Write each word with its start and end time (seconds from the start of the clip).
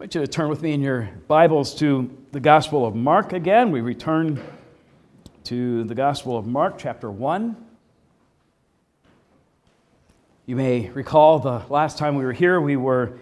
I 0.00 0.02
want 0.04 0.14
you 0.14 0.22
to 0.22 0.26
turn 0.26 0.48
with 0.48 0.62
me 0.62 0.72
in 0.72 0.80
your 0.80 1.10
Bibles 1.28 1.74
to 1.74 2.10
the 2.32 2.40
Gospel 2.40 2.86
of 2.86 2.94
Mark 2.94 3.34
again. 3.34 3.70
We 3.70 3.82
return 3.82 4.42
to 5.44 5.84
the 5.84 5.94
Gospel 5.94 6.38
of 6.38 6.46
Mark, 6.46 6.78
chapter 6.78 7.10
1. 7.10 7.54
You 10.46 10.56
may 10.56 10.88
recall 10.88 11.38
the 11.38 11.62
last 11.68 11.98
time 11.98 12.14
we 12.14 12.24
were 12.24 12.32
here, 12.32 12.62
we 12.62 12.76
were 12.76 13.18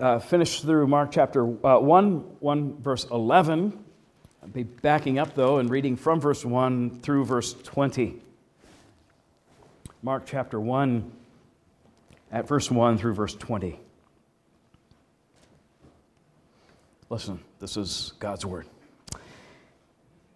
uh, 0.00 0.18
finished 0.18 0.62
through 0.62 0.88
Mark 0.88 1.12
chapter 1.12 1.44
uh, 1.64 1.78
1, 1.78 2.16
1, 2.40 2.82
verse 2.82 3.04
11. 3.12 3.84
I'll 4.42 4.48
be 4.48 4.64
backing 4.64 5.20
up, 5.20 5.36
though, 5.36 5.58
and 5.58 5.70
reading 5.70 5.94
from 5.94 6.20
verse 6.20 6.44
1 6.44 7.02
through 7.02 7.24
verse 7.24 7.54
20. 7.54 8.20
Mark 10.02 10.24
chapter 10.26 10.58
1, 10.58 11.12
at 12.32 12.48
verse 12.48 12.68
1 12.68 12.98
through 12.98 13.14
verse 13.14 13.36
20. 13.36 13.78
Listen, 17.10 17.40
this 17.58 17.76
is 17.76 18.12
God's 18.18 18.44
word. 18.44 18.66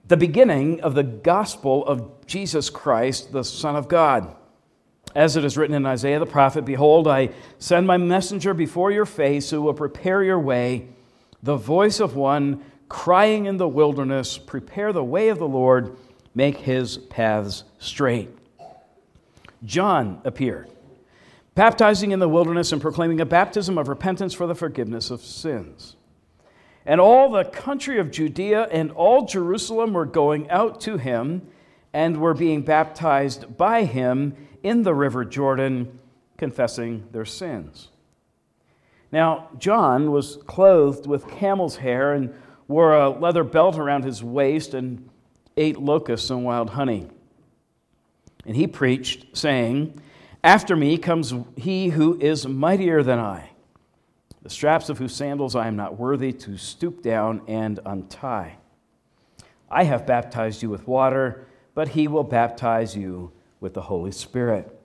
The 0.09 0.17
beginning 0.17 0.81
of 0.81 0.95
the 0.95 1.03
gospel 1.03 1.87
of 1.87 2.27
Jesus 2.27 2.71
Christ, 2.71 3.33
the 3.33 3.45
Son 3.45 3.77
of 3.77 3.89
God. 3.89 4.35
As 5.15 5.37
it 5.37 5.45
is 5.45 5.59
written 5.59 5.77
in 5.77 5.85
Isaiah 5.85 6.19
the 6.19 6.27
prophet 6.27 6.65
Behold, 6.65 7.07
I 7.07 7.31
send 7.59 7.87
my 7.87 7.99
messenger 7.99 8.55
before 8.55 8.91
your 8.91 9.05
face 9.05 9.51
who 9.51 9.61
will 9.61 9.75
prepare 9.75 10.23
your 10.23 10.39
way, 10.39 10.89
the 11.43 11.57
voice 11.57 12.01
of 12.01 12.17
one 12.17 12.65
crying 12.89 13.47
in 13.47 13.59
the 13.59 13.69
wilderness, 13.69 14.39
Prepare 14.39 14.93
the 14.93 15.05
way 15.05 15.29
of 15.29 15.39
the 15.39 15.49
Lord, 15.49 15.97
make 16.35 16.59
his 16.59 16.97
paths 16.97 17.65
straight. 17.79 18.31
John 19.65 20.21
appeared, 20.25 20.71
baptizing 21.55 22.13
in 22.13 22.19
the 22.19 22.29
wilderness 22.29 22.73
and 22.73 22.81
proclaiming 22.81 23.21
a 23.21 23.27
baptism 23.27 23.77
of 23.77 23.89
repentance 23.89 24.33
for 24.33 24.47
the 24.47 24.55
forgiveness 24.55 25.11
of 25.11 25.23
sins. 25.23 25.97
And 26.85 27.01
all 27.01 27.31
the 27.31 27.45
country 27.45 27.99
of 27.99 28.11
Judea 28.11 28.69
and 28.71 28.91
all 28.93 29.27
Jerusalem 29.27 29.93
were 29.93 30.07
going 30.07 30.51
out 30.51 30.81
to 30.83 30.97
him 30.97 31.47
and 31.93 32.17
were 32.17 32.35
being 32.35 32.63
baptized 32.63 33.57
by 33.57 33.85
him 33.85 34.35
in 34.63 34.83
the 34.83 34.95
river 34.95 35.25
Jordan, 35.25 35.99
confessing 36.37 37.07
their 37.13 37.25
sins. 37.25 37.89
Now, 39.13 39.51
John 39.59 40.11
was 40.11 40.39
clothed 40.47 41.07
with 41.07 41.29
camel's 41.29 41.77
hair 41.77 42.15
and 42.15 42.35
wore 42.67 42.95
a 42.95 43.11
leather 43.11 43.45
belt 43.45 43.79
around 43.79 44.05
his 44.05 44.25
waist 44.25 44.75
and 44.75 45.09
ate 45.57 45.79
locusts 45.79 46.31
and 46.31 46.45
wild 46.45 46.71
honey. 46.71 47.09
And 48.47 48.57
he 48.57 48.67
preached, 48.67 49.37
saying, 49.37 50.01
After 50.43 50.75
me 50.75 50.99
comes 50.99 51.35
he 51.57 51.91
who 51.91 52.19
is 52.19 52.47
mightier 52.47 53.03
than 53.03 53.19
I 53.19 53.52
the 54.43 54.51
straps 54.51 54.89
of 54.89 54.99
whose 54.99 55.15
sandals 55.15 55.55
I 55.55 55.69
am 55.69 55.77
not 55.77 55.99
worthy 55.99 56.33
to 56.33 56.57
stoop 56.57 57.03
down 57.03 57.43
and 57.47 57.79
untie. 57.87 58.57
I 59.71 59.85
have 59.85 60.07
baptized 60.07 60.63
you 60.63 60.69
with 60.69 60.89
water, 60.89 61.47
but 61.75 61.89
he 61.89 62.09
will 62.09 62.25
baptize 62.25 62.97
you 62.97 63.33
with 63.61 63.75
the 63.75 63.83
Holy 63.83 64.13
Spirit. 64.13 64.79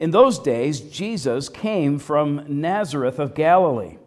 In 0.00 0.10
those 0.10 0.38
days, 0.38 0.80
Jesus 0.80 1.48
came 1.48 1.98
from 1.98 2.44
Nazareth 2.48 3.18
of 3.18 3.34
Galilee 3.34 3.98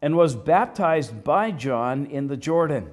and 0.00 0.16
was 0.16 0.34
baptized 0.34 1.22
by 1.22 1.50
John 1.50 2.06
in 2.06 2.28
the 2.28 2.36
Jordan. 2.36 2.90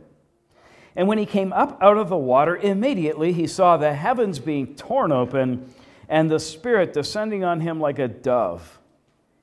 And 0.95 1.08
when 1.08 1.17
he 1.17 1.25
came 1.25 1.53
up 1.53 1.77
out 1.81 1.97
of 1.97 2.09
the 2.09 2.17
water, 2.17 2.55
immediately 2.55 3.33
he 3.33 3.47
saw 3.47 3.77
the 3.77 3.94
heavens 3.94 4.39
being 4.39 4.75
torn 4.75 5.11
open 5.11 5.73
and 6.08 6.30
the 6.30 6.39
Spirit 6.39 6.94
descending 6.94 7.44
on 7.44 7.61
him 7.61 7.80
like 7.80 7.99
a 7.99 8.08
dove 8.08 8.80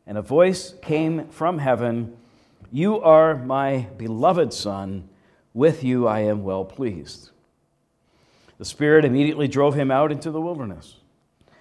and 0.07 0.19
a 0.19 0.23
voice 0.23 0.75
came 0.83 1.29
from 1.29 1.59
heaven 1.59 2.17
You 2.71 3.01
are 3.01 3.37
my 3.37 3.89
beloved 3.97 4.53
Son, 4.53 5.09
with 5.55 5.85
you 5.85 6.07
I 6.07 6.21
am 6.21 6.43
well 6.43 6.65
pleased. 6.65 7.31
The 8.59 8.65
Spirit 8.65 9.05
immediately 9.05 9.49
drove 9.49 9.75
him 9.75 9.91
out 9.91 10.13
into 10.13 10.31
the 10.31 10.41
wilderness. 10.41 10.97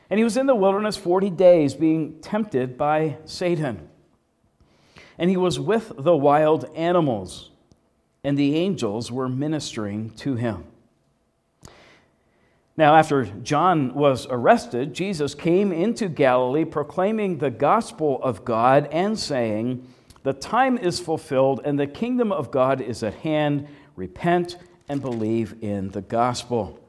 And 0.10 0.18
he 0.18 0.24
was 0.24 0.38
in 0.38 0.46
the 0.46 0.56
wilderness 0.56 0.98
40 0.98 1.30
days, 1.30 1.74
being 1.74 2.20
tempted 2.22 2.78
by 2.78 3.18
Satan. 3.26 3.90
And 5.18 5.30
he 5.30 5.38
was 5.38 5.60
with 5.60 5.94
the 5.98 6.16
wild 6.16 6.66
animals, 6.76 7.52
and 8.24 8.38
the 8.38 8.56
angels 8.56 9.12
were 9.12 9.30
ministering 9.30 10.10
to 10.12 10.36
him. 10.36 10.66
Now, 12.78 12.96
after 12.96 13.26
John 13.26 13.94
was 13.94 14.26
arrested, 14.30 14.94
Jesus 14.94 15.36
came 15.36 15.72
into 15.72 16.08
Galilee 16.08 16.66
proclaiming 16.66 17.38
the 17.38 17.52
gospel 17.52 18.22
of 18.24 18.46
God 18.46 18.88
and 18.92 19.20
saying, 19.20 19.86
The 20.24 20.34
time 20.34 20.78
is 20.78 21.00
fulfilled 21.00 21.62
and 21.66 21.80
the 21.80 21.88
kingdom 21.88 22.32
of 22.32 22.50
God 22.50 22.80
is 22.80 23.04
at 23.04 23.16
hand. 23.16 23.68
Repent 23.96 24.58
and 24.88 25.02
believe 25.02 25.56
in 25.62 25.90
the 25.90 26.02
gospel. 26.02 26.80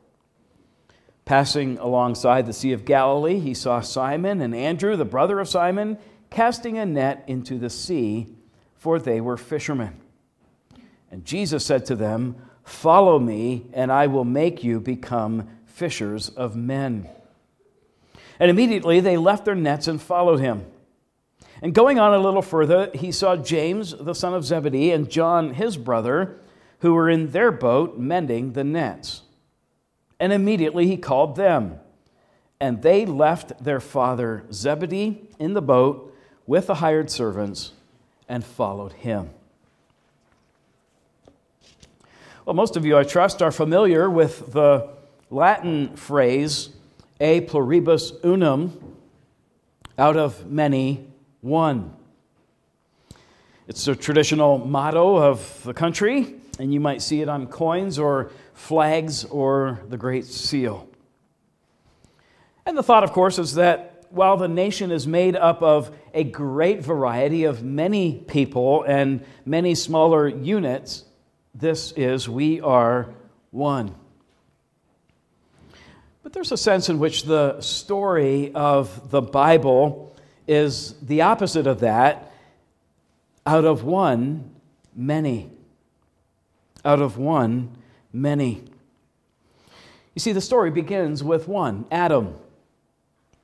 Passing 1.25 1.79
alongside 1.79 2.47
the 2.47 2.53
Sea 2.53 2.73
of 2.73 2.85
Galilee, 2.85 3.39
he 3.39 3.55
saw 3.55 3.81
Simon 3.81 4.41
and 4.41 4.55
Andrew, 4.55 4.97
the 4.97 5.05
brother 5.05 5.41
of 5.41 5.49
Simon, 5.49 5.99
casting 6.31 6.79
a 6.79 6.87
net 6.87 7.25
into 7.27 7.59
the 7.59 7.71
sea, 7.71 8.29
for 8.75 8.99
they 8.99 9.21
were 9.21 9.37
fishermen. 9.37 10.01
And 11.11 11.25
Jesus 11.25 11.65
said 11.65 11.87
to 11.87 11.97
them, 11.97 12.37
Follow 12.65 13.19
me, 13.19 13.67
and 13.73 13.93
I 13.93 14.07
will 14.07 14.25
make 14.25 14.65
you 14.65 14.81
become 14.81 15.49
fishers 15.73 16.29
of 16.29 16.55
men. 16.55 17.09
And 18.39 18.51
immediately 18.51 19.01
they 19.01 19.17
left 19.17 19.45
their 19.45 19.55
nets 19.55 19.89
and 19.89 20.01
followed 20.01 20.41
him. 20.41 20.67
And 21.61 21.75
going 21.75 21.99
on 21.99 22.13
a 22.13 22.19
little 22.19 22.43
further, 22.43 22.91
he 22.93 23.13
saw 23.13 23.37
James, 23.37 23.95
the 23.95 24.15
son 24.15 24.35
of 24.35 24.45
Zebedee, 24.45 24.91
and 24.91 25.09
John, 25.09 25.55
his 25.55 25.77
brother, 25.77 26.41
who 26.81 26.93
were 26.95 27.09
in 27.09 27.31
their 27.31 27.53
boat 27.53 27.99
mending 27.99 28.53
the 28.53 28.65
nets. 28.65 29.23
And 30.19 30.33
immediately 30.33 30.89
he 30.89 30.97
called 30.97 31.37
them. 31.37 31.79
And 32.61 32.83
they 32.83 33.07
left 33.07 33.63
their 33.63 33.81
father 33.81 34.45
Zebedee 34.53 35.29
in 35.39 35.55
the 35.55 35.63
boat 35.63 36.15
with 36.47 36.67
the 36.67 36.77
hired 36.77 37.11
servants 37.11 37.73
and 38.29 38.45
followed 38.45 38.93
him. 38.93 39.31
Well, 42.45 42.55
most 42.55 42.77
of 42.77 42.85
you, 42.85 42.99
I 42.99 43.05
trust, 43.05 43.41
are 43.41 43.53
familiar 43.53 44.11
with 44.11 44.53
the 44.53 44.89
Latin 45.33 45.97
phrase, 45.97 46.69
a 47.19 47.41
pluribus 47.41 48.13
unum, 48.23 48.99
out 49.97 50.19
of 50.19 50.47
many, 50.47 51.07
one. 51.41 51.97
It's 53.67 53.89
a 53.89 53.97
traditional 53.97 54.59
motto 54.59 55.17
of 55.17 55.63
the 55.63 55.73
country, 55.73 56.35
and 56.59 56.75
you 56.75 56.81
might 56.81 57.01
see 57.01 57.23
it 57.23 57.31
on 57.31 57.47
coins 57.47 57.99
or 57.99 58.31
flags 58.53 59.25
or 59.25 59.81
the 59.89 59.97
Great 59.97 60.27
Seal. 60.27 60.87
And 62.67 62.77
the 62.77 62.83
thought, 62.83 63.03
of 63.03 63.13
course, 63.13 63.39
is 63.39 63.55
that 63.55 64.05
while 64.11 64.37
the 64.37 64.49
nation 64.49 64.91
is 64.91 65.07
made 65.07 65.35
up 65.35 65.63
of 65.63 65.97
a 66.13 66.25
great 66.25 66.83
variety 66.83 67.45
of 67.45 67.63
many 67.63 68.19
people 68.29 68.83
and 68.83 69.25
many 69.47 69.75
smaller 69.75 70.29
units, 70.29 71.05
this 71.55 71.93
is 71.93 72.29
we 72.29 72.61
are 72.61 73.09
one. 73.51 73.95
But 76.33 76.37
there's 76.37 76.53
a 76.53 76.57
sense 76.57 76.89
in 76.89 76.99
which 76.99 77.25
the 77.25 77.61
story 77.61 78.55
of 78.55 79.11
the 79.11 79.21
Bible 79.21 80.17
is 80.49 80.95
the 81.03 81.21
opposite 81.21 81.67
of 81.67 81.81
that. 81.81 82.33
Out 83.45 83.67
of 83.67 83.85
one, 83.85 84.51
many. 84.97 85.51
Out 86.87 87.03
of 87.03 87.19
one, 87.19 87.77
many. 88.15 88.65
You 90.15 90.21
see, 90.21 90.33
the 90.33 90.41
story 90.41 90.71
begins 90.71 91.23
with 91.23 91.49
one 91.49 91.85
Adam, 91.91 92.35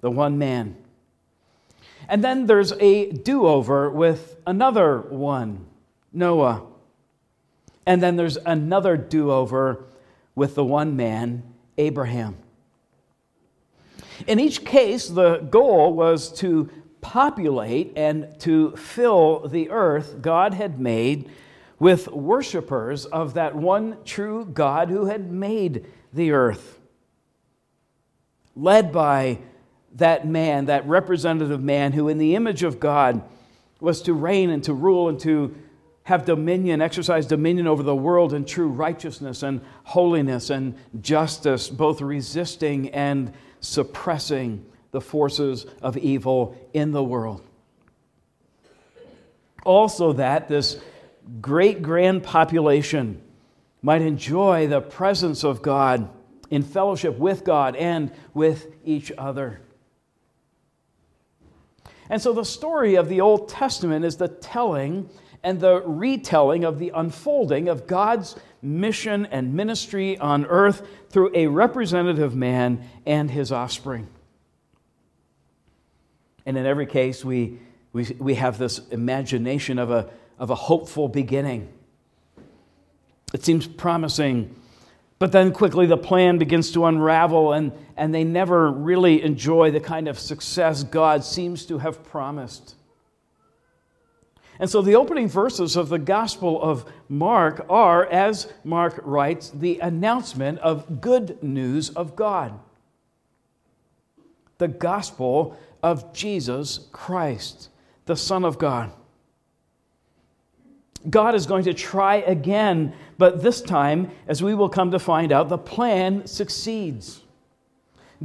the 0.01 0.11
one 0.11 0.39
man. 0.39 0.75
And 2.09 2.25
then 2.25 2.47
there's 2.47 2.73
a 2.73 3.13
do 3.13 3.47
over 3.47 3.91
with 3.91 4.37
another 4.47 4.99
one, 4.99 5.67
Noah. 6.11 6.63
And 7.85 8.03
then 8.03 8.17
there's 8.17 8.39
another 8.39 8.97
do 8.97 9.31
over 9.31 9.85
with 10.35 10.55
the 10.55 10.65
one 10.65 10.97
man, 10.97 11.43
Abraham. 11.77 12.39
In 14.29 14.39
each 14.39 14.63
case, 14.67 15.09
the 15.09 15.39
goal 15.39 15.95
was 15.95 16.31
to 16.41 16.69
populate 17.01 17.95
and 17.97 18.39
to 18.41 18.77
fill 18.77 19.49
the 19.49 19.71
earth 19.71 20.21
God 20.21 20.53
had 20.53 20.79
made 20.79 21.31
with 21.79 22.09
worshipers 22.09 23.07
of 23.07 23.35
that 23.35 23.57
one 23.57 23.97
true 24.05 24.45
God 24.45 24.91
who 24.91 25.07
had 25.07 25.33
made 25.33 25.87
the 26.13 26.33
earth. 26.33 26.79
Led 28.55 28.93
by 28.93 29.39
that 29.95 30.29
man, 30.29 30.67
that 30.67 30.87
representative 30.87 31.63
man 31.63 31.93
who, 31.93 32.09
in 32.09 32.19
the 32.19 32.35
image 32.35 32.63
of 32.63 32.79
God, 32.79 33.23
was 33.81 34.03
to 34.03 34.13
reign 34.13 34.51
and 34.51 34.63
to 34.65 34.75
rule 34.75 35.09
and 35.09 35.19
to 35.21 35.57
have 36.03 36.27
dominion, 36.27 36.83
exercise 36.83 37.25
dominion 37.25 37.67
over 37.67 37.83
the 37.83 37.97
world 37.97 38.35
in 38.35 38.45
true 38.45 38.69
righteousness 38.69 39.43
and 39.43 39.63
holiness 39.85 40.51
and 40.51 40.75
justice, 41.01 41.71
both 41.71 42.03
resisting 42.03 42.91
and 42.91 43.33
suppressing 43.61 44.65
the 44.91 45.01
forces 45.01 45.67
of 45.83 45.97
evil 45.97 46.57
in 46.73 46.93
the 46.93 47.03
world. 47.03 47.43
Also, 49.65 50.13
that 50.15 50.49
this 50.49 50.81
great 51.41 51.83
grand 51.83 52.23
population 52.23 53.21
might 53.83 54.03
enjoy 54.03 54.67
the 54.67 54.81
presence 54.81 55.45
of 55.45 55.63
God 55.63 56.09
in 56.51 56.63
fellowship 56.63 57.19
with 57.19 57.45
God 57.45 57.77
and 57.77 58.11
with 58.33 58.67
each 58.85 59.13
other. 59.19 59.61
And 62.11 62.23
so 62.23 62.33
the 62.33 62.45
story 62.45 62.95
of 62.95 63.09
the 63.09 63.21
Old 63.21 63.49
Testament 63.49 64.05
is 64.05 64.17
the 64.17 64.29
telling 64.29 65.11
and 65.43 65.61
the 65.61 65.83
retelling 65.83 66.65
of 66.65 66.79
the 66.79 66.91
unfolding 66.95 67.69
of 67.69 67.87
God's 67.87 68.37
mission 68.61 69.27
and 69.27 69.55
ministry 69.55 70.19
on 70.19 70.47
earth 70.47 70.87
through 71.11 71.31
a 71.35 71.47
representative 71.47 72.35
man 72.35 72.83
and 73.07 73.31
his 73.31 73.53
offspring. 73.53 74.09
And 76.45 76.57
in 76.57 76.67
every 76.67 76.87
case, 76.87 77.25
we, 77.25 77.59
we, 77.93 78.17
we 78.19 78.35
have 78.35 78.59
this 78.59 78.79
imagination 78.89 79.79
of 79.79 79.91
a, 79.91 80.09
of 80.39 80.51
a 80.51 80.55
hopeful 80.55 81.09
beginning. 81.09 81.69
It 83.35 83.45
seems 83.45 83.67
promising, 83.67 84.57
but 85.19 85.33
then 85.33 85.53
quickly 85.53 85.87
the 85.87 85.99
plan 85.99 86.39
begins 86.39 86.73
to 86.73 86.87
unravel, 86.87 87.53
and, 87.53 87.73
and 87.97 88.15
they 88.15 88.25
never 88.25 88.71
really 88.71 89.23
enjoy 89.23 89.71
the 89.71 89.81
kind 89.81 90.09
of 90.09 90.19
success 90.19 90.83
God 90.83 91.23
seems 91.23 91.67
to 91.67 91.79
have 91.79 92.03
promised. 92.03 92.77
And 94.59 94.69
so 94.69 94.83
the 94.83 94.97
opening 94.97 95.29
verses 95.29 95.77
of 95.77 95.89
the 95.89 95.99
Gospel 95.99 96.61
of 96.61 96.91
Mark 97.09 97.65
are, 97.69 98.05
as 98.07 98.53
Mark 98.65 99.01
writes, 99.05 99.51
the 99.51 99.79
announcement 99.79 100.59
of 100.59 101.01
good 101.01 101.43
news 101.43 101.91
of 101.91 102.17
God. 102.17 102.59
The 104.59 104.69
gospel 104.69 105.57
of 105.83 106.13
Jesus 106.13 106.89
Christ, 106.91 107.69
the 108.07 108.17
Son 108.17 108.45
of 108.45 108.59
God. 108.59 108.91
God 111.09 111.37
is 111.37 111.47
going 111.47 111.63
to 111.65 111.75
try 111.75 112.17
again, 112.17 112.93
but 113.19 113.41
this 113.41 113.61
time, 113.61 114.11
as 114.27 114.43
we 114.43 114.55
will 114.55 114.69
come 114.69 114.91
to 114.91 114.99
find 114.99 115.31
out, 115.31 115.49
the 115.49 115.57
plan 115.57 116.27
succeeds. 116.27 117.23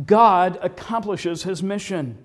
God 0.08 0.58
accomplishes 0.64 1.44
his 1.44 1.62
mission, 1.62 2.18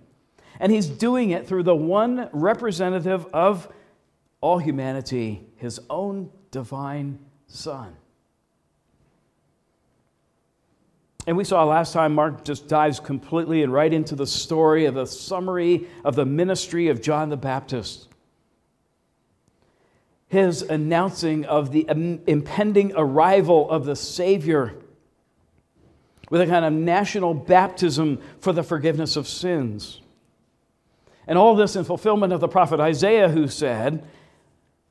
and 0.58 0.72
he's 0.72 0.86
doing 0.86 1.30
it 1.30 1.46
through 1.46 1.64
the 1.64 1.76
one 1.76 2.30
representative 2.32 3.26
of 3.34 3.70
all 4.40 4.58
humanity, 4.58 5.46
his 5.56 5.80
own 5.90 6.30
divine 6.50 7.18
Son. 7.46 7.94
And 11.26 11.36
we 11.36 11.44
saw 11.44 11.64
last 11.64 11.92
time, 11.92 12.14
Mark 12.14 12.42
just 12.42 12.68
dives 12.68 13.00
completely 13.00 13.62
and 13.62 13.70
right 13.72 13.92
into 13.92 14.14
the 14.14 14.26
story 14.26 14.86
of 14.86 14.94
the 14.94 15.06
summary 15.06 15.86
of 16.02 16.14
the 16.14 16.24
ministry 16.24 16.88
of 16.88 17.02
John 17.02 17.28
the 17.28 17.36
Baptist. 17.36 18.08
His 20.28 20.62
announcing 20.62 21.44
of 21.44 21.70
the 21.70 21.86
impending 22.26 22.92
arrival 22.96 23.70
of 23.70 23.84
the 23.84 23.96
Savior 23.96 24.74
with 26.30 26.40
a 26.40 26.46
kind 26.46 26.64
of 26.64 26.72
national 26.72 27.34
baptism 27.34 28.20
for 28.40 28.52
the 28.52 28.62
forgiveness 28.62 29.16
of 29.16 29.28
sins. 29.28 30.00
And 31.26 31.36
all 31.38 31.54
this 31.54 31.76
in 31.76 31.84
fulfillment 31.84 32.32
of 32.32 32.40
the 32.40 32.48
prophet 32.48 32.80
Isaiah, 32.80 33.28
who 33.28 33.48
said, 33.48 34.02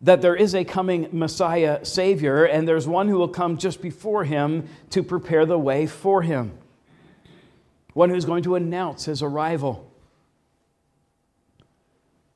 that 0.01 0.21
there 0.21 0.35
is 0.35 0.53
a 0.53 0.63
coming 0.63 1.09
Messiah 1.11 1.83
Savior, 1.83 2.45
and 2.45 2.67
there's 2.67 2.87
one 2.87 3.07
who 3.07 3.17
will 3.17 3.27
come 3.27 3.57
just 3.57 3.81
before 3.81 4.23
him 4.23 4.67
to 4.91 5.01
prepare 5.01 5.45
the 5.45 5.57
way 5.57 5.87
for 5.87 6.21
him. 6.21 6.51
One 7.93 8.09
who's 8.09 8.25
going 8.25 8.43
to 8.43 8.55
announce 8.55 9.05
his 9.05 9.23
arrival. 9.23 9.91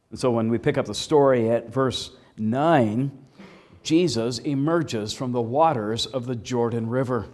And 0.10 0.20
so 0.20 0.32
when 0.32 0.50
we 0.50 0.58
pick 0.58 0.78
up 0.78 0.88
the 0.88 0.96
story 0.96 1.50
at 1.50 1.72
verse 1.72 2.12
9, 2.38 3.12
Jesus 3.84 4.40
emerges 4.40 5.14
from 5.14 5.32
the 5.32 5.42
waters 5.42 6.06
of 6.06 6.26
the 6.26 6.36
Jordan 6.36 6.90
River. 6.90 7.28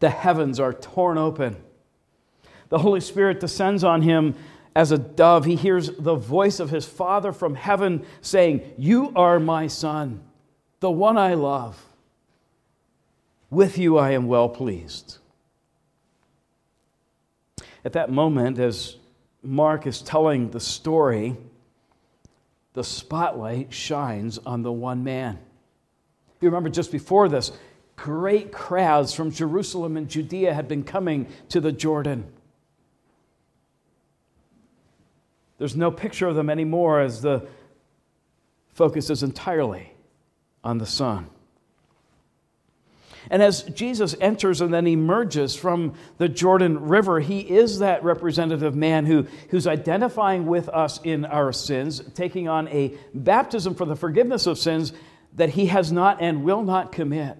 The 0.00 0.10
heavens 0.10 0.58
are 0.58 0.72
torn 0.72 1.18
open. 1.18 1.56
The 2.68 2.78
Holy 2.78 3.00
Spirit 3.00 3.40
descends 3.40 3.84
on 3.84 4.02
him 4.02 4.34
as 4.74 4.92
a 4.92 4.98
dove, 4.98 5.44
he 5.44 5.56
hears 5.56 5.90
the 5.98 6.14
voice 6.14 6.60
of 6.60 6.70
his 6.70 6.84
Father 6.84 7.32
from 7.32 7.54
heaven 7.54 8.04
saying, 8.20 8.74
You 8.76 9.12
are 9.16 9.40
my 9.40 9.66
Son, 9.66 10.20
the 10.80 10.90
one 10.90 11.16
I 11.18 11.34
love. 11.34 11.84
With 13.50 13.78
you 13.78 13.98
I 13.98 14.10
am 14.10 14.26
well 14.26 14.48
pleased. 14.48 15.18
At 17.84 17.94
that 17.94 18.10
moment, 18.10 18.58
as 18.58 18.96
Mark 19.42 19.86
is 19.86 20.02
telling 20.02 20.50
the 20.50 20.60
story, 20.60 21.36
the 22.74 22.84
spotlight 22.84 23.72
shines 23.72 24.38
on 24.38 24.62
the 24.62 24.72
one 24.72 25.02
man. 25.02 25.38
You 26.40 26.48
remember 26.48 26.68
just 26.68 26.92
before 26.92 27.28
this, 27.28 27.50
great 27.96 28.52
crowds 28.52 29.14
from 29.14 29.30
Jerusalem 29.30 29.96
and 29.96 30.08
Judea 30.08 30.54
had 30.54 30.68
been 30.68 30.84
coming 30.84 31.26
to 31.48 31.60
the 31.60 31.72
Jordan. 31.72 32.30
There's 35.58 35.76
no 35.76 35.90
picture 35.90 36.28
of 36.28 36.36
them 36.36 36.48
anymore 36.48 37.00
as 37.00 37.20
the 37.20 37.46
focus 38.72 39.10
is 39.10 39.22
entirely 39.22 39.92
on 40.62 40.78
the 40.78 40.86
Son. 40.86 41.28
And 43.30 43.42
as 43.42 43.62
Jesus 43.62 44.14
enters 44.20 44.60
and 44.60 44.72
then 44.72 44.86
emerges 44.86 45.54
from 45.54 45.94
the 46.16 46.28
Jordan 46.28 46.88
River, 46.88 47.20
he 47.20 47.40
is 47.40 47.80
that 47.80 48.02
representative 48.02 48.74
man 48.74 49.04
who, 49.04 49.26
who's 49.50 49.66
identifying 49.66 50.46
with 50.46 50.68
us 50.68 51.00
in 51.02 51.24
our 51.24 51.52
sins, 51.52 52.00
taking 52.14 52.48
on 52.48 52.68
a 52.68 52.94
baptism 53.12 53.74
for 53.74 53.84
the 53.84 53.96
forgiveness 53.96 54.46
of 54.46 54.58
sins 54.58 54.92
that 55.34 55.50
he 55.50 55.66
has 55.66 55.92
not 55.92 56.22
and 56.22 56.42
will 56.42 56.62
not 56.62 56.92
commit. 56.92 57.36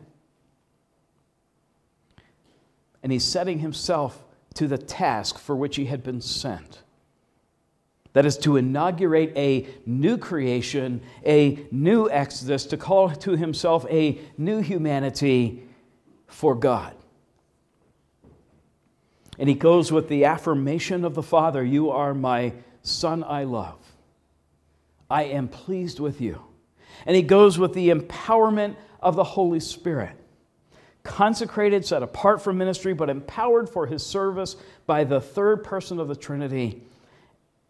And 3.02 3.12
he's 3.12 3.24
setting 3.24 3.60
himself 3.60 4.22
to 4.54 4.66
the 4.66 4.78
task 4.78 5.38
for 5.38 5.56
which 5.56 5.76
he 5.76 5.86
had 5.86 6.02
been 6.02 6.20
sent. 6.20 6.82
That 8.14 8.26
is 8.26 8.38
to 8.38 8.56
inaugurate 8.56 9.32
a 9.36 9.66
new 9.86 10.16
creation, 10.16 11.02
a 11.24 11.66
new 11.70 12.08
exodus, 12.10 12.66
to 12.66 12.76
call 12.76 13.10
to 13.10 13.36
himself 13.36 13.86
a 13.90 14.18
new 14.36 14.60
humanity 14.60 15.62
for 16.26 16.54
God. 16.54 16.94
And 19.38 19.48
he 19.48 19.54
goes 19.54 19.92
with 19.92 20.08
the 20.08 20.24
affirmation 20.24 21.04
of 21.04 21.14
the 21.14 21.22
Father 21.22 21.64
You 21.64 21.90
are 21.90 22.14
my 22.14 22.54
Son 22.82 23.22
I 23.22 23.44
love. 23.44 23.78
I 25.10 25.24
am 25.24 25.48
pleased 25.48 26.00
with 26.00 26.20
you. 26.20 26.42
And 27.06 27.14
he 27.14 27.22
goes 27.22 27.58
with 27.58 27.72
the 27.74 27.90
empowerment 27.90 28.76
of 29.00 29.14
the 29.14 29.24
Holy 29.24 29.60
Spirit. 29.60 30.16
Consecrated, 31.04 31.86
set 31.86 32.02
apart 32.02 32.42
for 32.42 32.52
ministry, 32.52 32.92
but 32.92 33.08
empowered 33.08 33.68
for 33.68 33.86
his 33.86 34.04
service 34.04 34.56
by 34.86 35.04
the 35.04 35.20
third 35.20 35.62
person 35.62 36.00
of 36.00 36.08
the 36.08 36.16
Trinity 36.16 36.82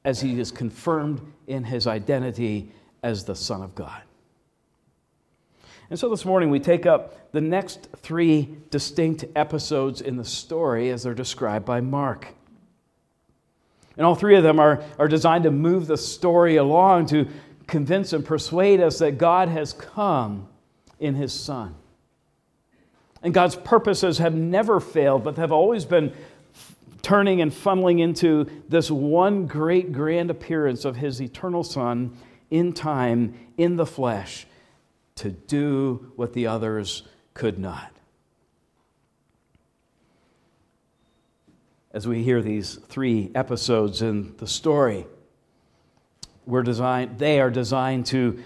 as 0.08 0.22
he 0.22 0.40
is 0.40 0.50
confirmed 0.50 1.20
in 1.46 1.62
his 1.62 1.86
identity 1.86 2.72
as 3.02 3.24
the 3.24 3.34
Son 3.34 3.60
of 3.60 3.74
God. 3.74 4.00
And 5.90 5.98
so 5.98 6.08
this 6.08 6.24
morning 6.24 6.48
we 6.48 6.60
take 6.60 6.86
up 6.86 7.30
the 7.30 7.42
next 7.42 7.88
three 7.98 8.56
distinct 8.70 9.26
episodes 9.36 10.00
in 10.00 10.16
the 10.16 10.24
story 10.24 10.88
as 10.88 11.02
they're 11.02 11.12
described 11.12 11.66
by 11.66 11.82
Mark. 11.82 12.28
And 13.98 14.06
all 14.06 14.14
three 14.14 14.34
of 14.34 14.42
them 14.42 14.58
are, 14.58 14.82
are 14.98 15.08
designed 15.08 15.44
to 15.44 15.50
move 15.50 15.86
the 15.86 15.98
story 15.98 16.56
along 16.56 17.04
to 17.08 17.28
convince 17.66 18.14
and 18.14 18.24
persuade 18.24 18.80
us 18.80 19.00
that 19.00 19.18
God 19.18 19.50
has 19.50 19.74
come 19.74 20.48
in 20.98 21.16
his 21.16 21.34
Son. 21.34 21.74
And 23.22 23.34
God's 23.34 23.56
purposes 23.56 24.16
have 24.16 24.34
never 24.34 24.80
failed, 24.80 25.22
but 25.22 25.36
have 25.36 25.52
always 25.52 25.84
been 25.84 26.14
turning 27.08 27.40
and 27.40 27.50
funneling 27.50 28.00
into 28.00 28.46
this 28.68 28.90
one 28.90 29.46
great 29.46 29.92
grand 29.92 30.30
appearance 30.30 30.84
of 30.84 30.94
his 30.94 31.22
eternal 31.22 31.64
Son 31.64 32.14
in 32.50 32.70
time, 32.70 33.32
in 33.56 33.76
the 33.76 33.86
flesh, 33.86 34.46
to 35.14 35.30
do 35.30 36.12
what 36.16 36.34
the 36.34 36.46
others 36.46 37.04
could 37.32 37.58
not. 37.58 37.90
As 41.92 42.06
we 42.06 42.22
hear 42.22 42.42
these 42.42 42.74
three 42.74 43.30
episodes 43.34 44.02
in 44.02 44.36
the 44.36 44.46
story, 44.46 45.06
we're 46.44 46.62
designed, 46.62 47.18
they 47.18 47.40
are 47.40 47.50
designed 47.50 48.04
to 48.04 48.38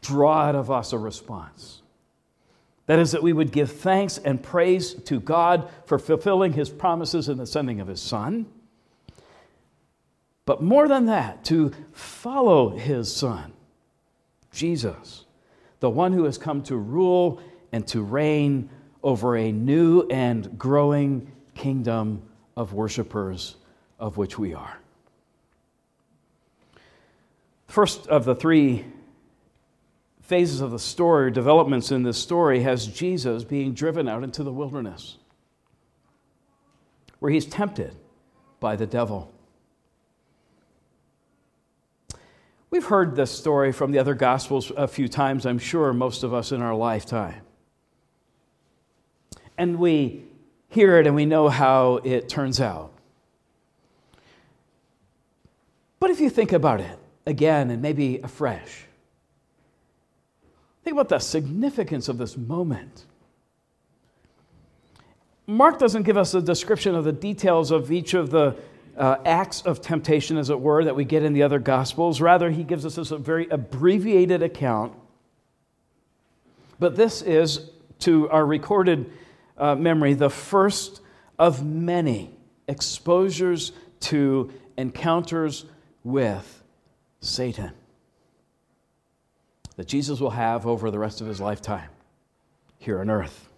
draw 0.00 0.42
out 0.42 0.54
of 0.54 0.70
us 0.70 0.92
a 0.92 0.98
response. 0.98 1.77
That 2.88 2.98
is, 2.98 3.12
that 3.12 3.22
we 3.22 3.34
would 3.34 3.52
give 3.52 3.70
thanks 3.70 4.16
and 4.16 4.42
praise 4.42 4.94
to 4.94 5.20
God 5.20 5.68
for 5.84 5.98
fulfilling 5.98 6.54
his 6.54 6.70
promises 6.70 7.28
in 7.28 7.36
the 7.36 7.46
sending 7.46 7.80
of 7.80 7.86
his 7.86 8.00
Son. 8.00 8.46
But 10.46 10.62
more 10.62 10.88
than 10.88 11.04
that, 11.04 11.44
to 11.44 11.70
follow 11.92 12.70
his 12.70 13.14
Son, 13.14 13.52
Jesus, 14.50 15.26
the 15.80 15.90
one 15.90 16.14
who 16.14 16.24
has 16.24 16.38
come 16.38 16.62
to 16.62 16.76
rule 16.76 17.42
and 17.72 17.86
to 17.88 18.00
reign 18.00 18.70
over 19.02 19.36
a 19.36 19.52
new 19.52 20.06
and 20.08 20.58
growing 20.58 21.30
kingdom 21.54 22.22
of 22.56 22.72
worshipers, 22.72 23.56
of 23.98 24.16
which 24.16 24.38
we 24.38 24.54
are. 24.54 24.78
First 27.66 28.06
of 28.06 28.24
the 28.24 28.34
three 28.34 28.86
phases 30.28 30.60
of 30.60 30.70
the 30.70 30.78
story, 30.78 31.30
developments 31.30 31.90
in 31.90 32.02
this 32.02 32.18
story, 32.18 32.60
has 32.60 32.86
Jesus 32.86 33.44
being 33.44 33.72
driven 33.72 34.06
out 34.06 34.22
into 34.22 34.42
the 34.42 34.52
wilderness, 34.52 35.16
where 37.18 37.32
he's 37.32 37.46
tempted 37.46 37.96
by 38.60 38.76
the 38.76 38.86
devil. 38.86 39.32
We've 42.68 42.84
heard 42.84 43.16
this 43.16 43.30
story 43.30 43.72
from 43.72 43.90
the 43.90 43.98
other 43.98 44.14
Gospels 44.14 44.70
a 44.76 44.86
few 44.86 45.08
times, 45.08 45.46
I'm 45.46 45.58
sure, 45.58 45.94
most 45.94 46.22
of 46.22 46.34
us 46.34 46.52
in 46.52 46.60
our 46.60 46.74
lifetime. 46.74 47.40
And 49.56 49.78
we 49.78 50.24
hear 50.68 50.98
it 50.98 51.06
and 51.06 51.16
we 51.16 51.24
know 51.24 51.48
how 51.48 52.00
it 52.04 52.28
turns 52.28 52.60
out. 52.60 52.92
But 55.98 56.10
if 56.10 56.20
you 56.20 56.28
think 56.28 56.52
about 56.52 56.82
it 56.82 56.98
again 57.24 57.70
and 57.70 57.80
maybe 57.80 58.18
afresh, 58.18 58.87
think 60.88 60.96
about 60.96 61.10
the 61.10 61.18
significance 61.18 62.08
of 62.08 62.16
this 62.16 62.34
moment. 62.38 63.04
Mark 65.46 65.78
doesn't 65.78 66.04
give 66.04 66.16
us 66.16 66.32
a 66.32 66.40
description 66.40 66.94
of 66.94 67.04
the 67.04 67.12
details 67.12 67.70
of 67.70 67.92
each 67.92 68.14
of 68.14 68.30
the 68.30 68.56
uh, 68.96 69.16
acts 69.26 69.60
of 69.62 69.82
temptation, 69.82 70.38
as 70.38 70.48
it 70.48 70.58
were, 70.58 70.82
that 70.82 70.96
we 70.96 71.04
get 71.04 71.22
in 71.22 71.34
the 71.34 71.42
other 71.42 71.58
Gospels. 71.58 72.22
Rather, 72.22 72.50
he 72.50 72.64
gives 72.64 72.86
us 72.86 73.10
a 73.10 73.18
very 73.18 73.46
abbreviated 73.50 74.42
account. 74.42 74.94
But 76.78 76.96
this 76.96 77.20
is, 77.20 77.70
to 78.00 78.30
our 78.30 78.46
recorded 78.46 79.12
uh, 79.58 79.74
memory, 79.74 80.14
the 80.14 80.30
first 80.30 81.02
of 81.38 81.66
many 81.66 82.30
exposures 82.66 83.72
to 84.00 84.50
encounters 84.78 85.66
with 86.02 86.62
Satan 87.20 87.72
that 89.78 89.86
Jesus 89.86 90.18
will 90.18 90.30
have 90.30 90.66
over 90.66 90.90
the 90.90 90.98
rest 90.98 91.20
of 91.20 91.28
his 91.28 91.40
lifetime 91.40 91.88
here 92.78 93.00
on 93.00 93.08
earth. 93.08 93.48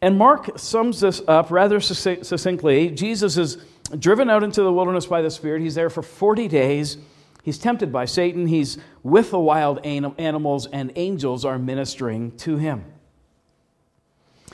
And 0.00 0.16
Mark 0.16 0.58
sums 0.58 1.00
this 1.00 1.20
up 1.28 1.50
rather 1.50 1.78
succinctly. 1.78 2.88
Jesus 2.88 3.36
is 3.36 3.58
driven 3.98 4.30
out 4.30 4.42
into 4.42 4.62
the 4.62 4.72
wilderness 4.72 5.04
by 5.04 5.20
the 5.20 5.30
Spirit. 5.30 5.60
He's 5.60 5.74
there 5.74 5.90
for 5.90 6.02
40 6.02 6.48
days. 6.48 6.96
He's 7.42 7.58
tempted 7.58 7.92
by 7.92 8.06
Satan. 8.06 8.46
He's 8.46 8.78
with 9.02 9.30
the 9.30 9.38
wild 9.38 9.84
animals, 9.84 10.66
and 10.66 10.90
angels 10.96 11.44
are 11.44 11.58
ministering 11.58 12.34
to 12.38 12.56
him. 12.56 12.82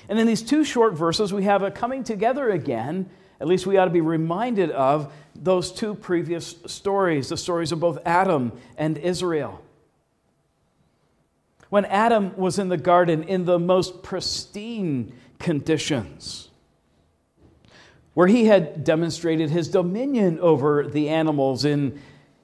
And 0.09 0.19
in 0.19 0.27
these 0.27 0.43
two 0.43 0.65
short 0.65 0.95
verses, 0.95 1.33
we 1.33 1.45
have 1.45 1.63
a 1.63 1.71
coming 1.71 2.03
together 2.03 2.51
again. 2.51 3.09
At 3.41 3.47
least 3.47 3.69
we 3.69 3.77
ought 3.77 3.85
to 3.85 3.93
be 3.93 4.01
reminded 4.01 4.73
of 4.73 5.13
those 5.37 5.71
two 5.71 5.95
previous 5.95 6.57
stories 6.67 7.29
the 7.29 7.37
stories 7.37 7.71
of 7.71 7.79
both 7.79 8.01
Adam 8.05 8.51
and 8.77 8.99
Israel. 8.99 9.63
When 11.73 11.87
Adam 11.87 12.37
was 12.37 12.59
in 12.59 12.69
the 12.69 12.77
garden 12.77 13.23
in 13.23 13.47
the 13.47 13.59
most 13.59 14.03
pristine 14.03 15.15
conditions, 15.39 16.51
where 18.13 18.27
he 18.27 18.45
had 18.45 18.85
demonstrated 18.85 19.49
his 19.49 19.69
dominion 19.69 20.39
over 20.41 20.87
the 20.87 21.09
animals 21.09 21.65
in 21.65 21.99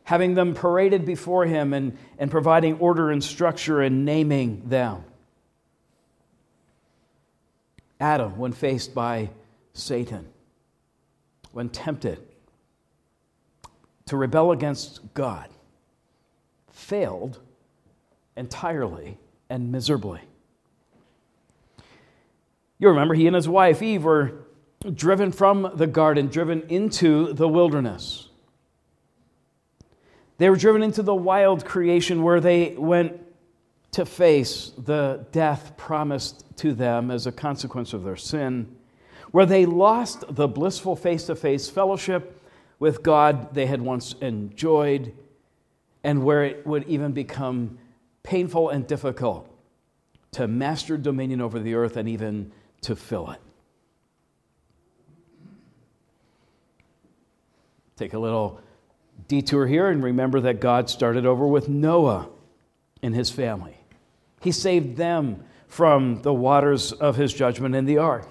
having 0.04 0.32
them 0.32 0.54
paraded 0.54 1.04
before 1.04 1.44
him 1.44 1.74
and, 1.74 1.98
and 2.18 2.30
providing 2.30 2.78
order 2.78 3.10
and 3.10 3.22
structure 3.22 3.82
and 3.82 4.06
naming 4.06 4.62
them. 4.64 5.04
Adam, 8.00 8.38
when 8.38 8.52
faced 8.52 8.94
by 8.94 9.28
Satan, 9.74 10.26
when 11.52 11.68
tempted 11.68 12.18
to 14.06 14.16
rebel 14.16 14.52
against 14.52 15.00
God, 15.12 15.50
failed 16.72 17.40
entirely 18.38 19.18
and 19.50 19.70
miserably. 19.72 20.20
You 22.78 22.88
remember 22.88 23.14
he 23.14 23.26
and 23.26 23.34
his 23.34 23.48
wife 23.48 23.82
Eve 23.82 24.04
were 24.04 24.32
driven 24.94 25.32
from 25.32 25.72
the 25.74 25.86
garden, 25.86 26.28
driven 26.28 26.62
into 26.68 27.32
the 27.32 27.48
wilderness. 27.48 28.28
They 30.38 30.48
were 30.48 30.56
driven 30.56 30.82
into 30.82 31.02
the 31.02 31.14
wild 31.14 31.64
creation 31.64 32.22
where 32.22 32.40
they 32.40 32.76
went 32.76 33.20
to 33.90 34.06
face 34.06 34.70
the 34.78 35.26
death 35.32 35.76
promised 35.76 36.44
to 36.58 36.72
them 36.72 37.10
as 37.10 37.26
a 37.26 37.32
consequence 37.32 37.92
of 37.92 38.04
their 38.04 38.16
sin, 38.16 38.76
where 39.32 39.46
they 39.46 39.66
lost 39.66 40.24
the 40.28 40.46
blissful 40.46 40.94
face 40.94 41.24
to 41.26 41.34
face 41.34 41.68
fellowship 41.68 42.40
with 42.78 43.02
God 43.02 43.54
they 43.54 43.66
had 43.66 43.82
once 43.82 44.14
enjoyed, 44.20 45.12
and 46.04 46.22
where 46.22 46.44
it 46.44 46.64
would 46.64 46.84
even 46.86 47.10
become 47.10 47.78
painful 48.28 48.68
and 48.68 48.86
difficult 48.86 49.48
to 50.32 50.46
master 50.46 50.98
dominion 50.98 51.40
over 51.40 51.58
the 51.58 51.74
earth 51.74 51.96
and 51.96 52.06
even 52.06 52.52
to 52.82 52.94
fill 52.94 53.30
it. 53.30 53.40
Take 57.96 58.12
a 58.12 58.18
little 58.18 58.60
detour 59.28 59.66
here 59.66 59.88
and 59.88 60.02
remember 60.02 60.40
that 60.40 60.60
God 60.60 60.90
started 60.90 61.24
over 61.24 61.46
with 61.46 61.70
Noah 61.70 62.28
and 63.02 63.14
his 63.14 63.30
family. 63.30 63.78
He 64.42 64.52
saved 64.52 64.98
them 64.98 65.42
from 65.66 66.20
the 66.20 66.34
waters 66.34 66.92
of 66.92 67.16
his 67.16 67.32
judgment 67.32 67.74
in 67.74 67.86
the 67.86 67.96
ark. 67.96 68.28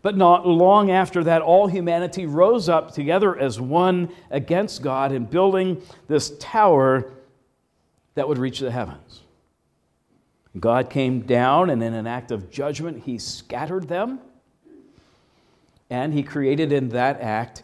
But 0.00 0.16
not 0.16 0.46
long 0.46 0.90
after 0.90 1.22
that, 1.24 1.42
all 1.42 1.66
humanity 1.66 2.24
rose 2.24 2.70
up 2.70 2.94
together 2.94 3.38
as 3.38 3.60
one 3.60 4.08
against 4.30 4.80
God 4.80 5.12
in 5.12 5.26
building 5.26 5.82
this 6.06 6.32
tower 6.38 7.12
that 8.18 8.26
would 8.26 8.38
reach 8.38 8.58
the 8.58 8.70
heavens. 8.72 9.20
God 10.58 10.90
came 10.90 11.20
down, 11.20 11.70
and 11.70 11.80
in 11.84 11.94
an 11.94 12.08
act 12.08 12.32
of 12.32 12.50
judgment, 12.50 13.04
he 13.04 13.16
scattered 13.16 13.86
them. 13.86 14.18
And 15.88 16.12
he 16.12 16.24
created 16.24 16.72
in 16.72 16.88
that 16.88 17.20
act 17.20 17.62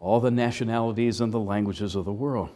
all 0.00 0.18
the 0.18 0.32
nationalities 0.32 1.20
and 1.20 1.32
the 1.32 1.38
languages 1.38 1.94
of 1.94 2.04
the 2.04 2.12
world. 2.12 2.50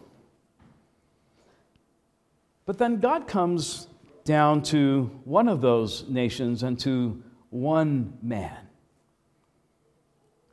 But 2.64 2.78
then 2.78 2.98
God 2.98 3.28
comes 3.28 3.86
down 4.24 4.62
to 4.62 5.04
one 5.22 5.46
of 5.46 5.60
those 5.60 6.04
nations 6.08 6.64
and 6.64 6.78
to 6.80 7.22
one 7.50 8.18
man 8.20 8.58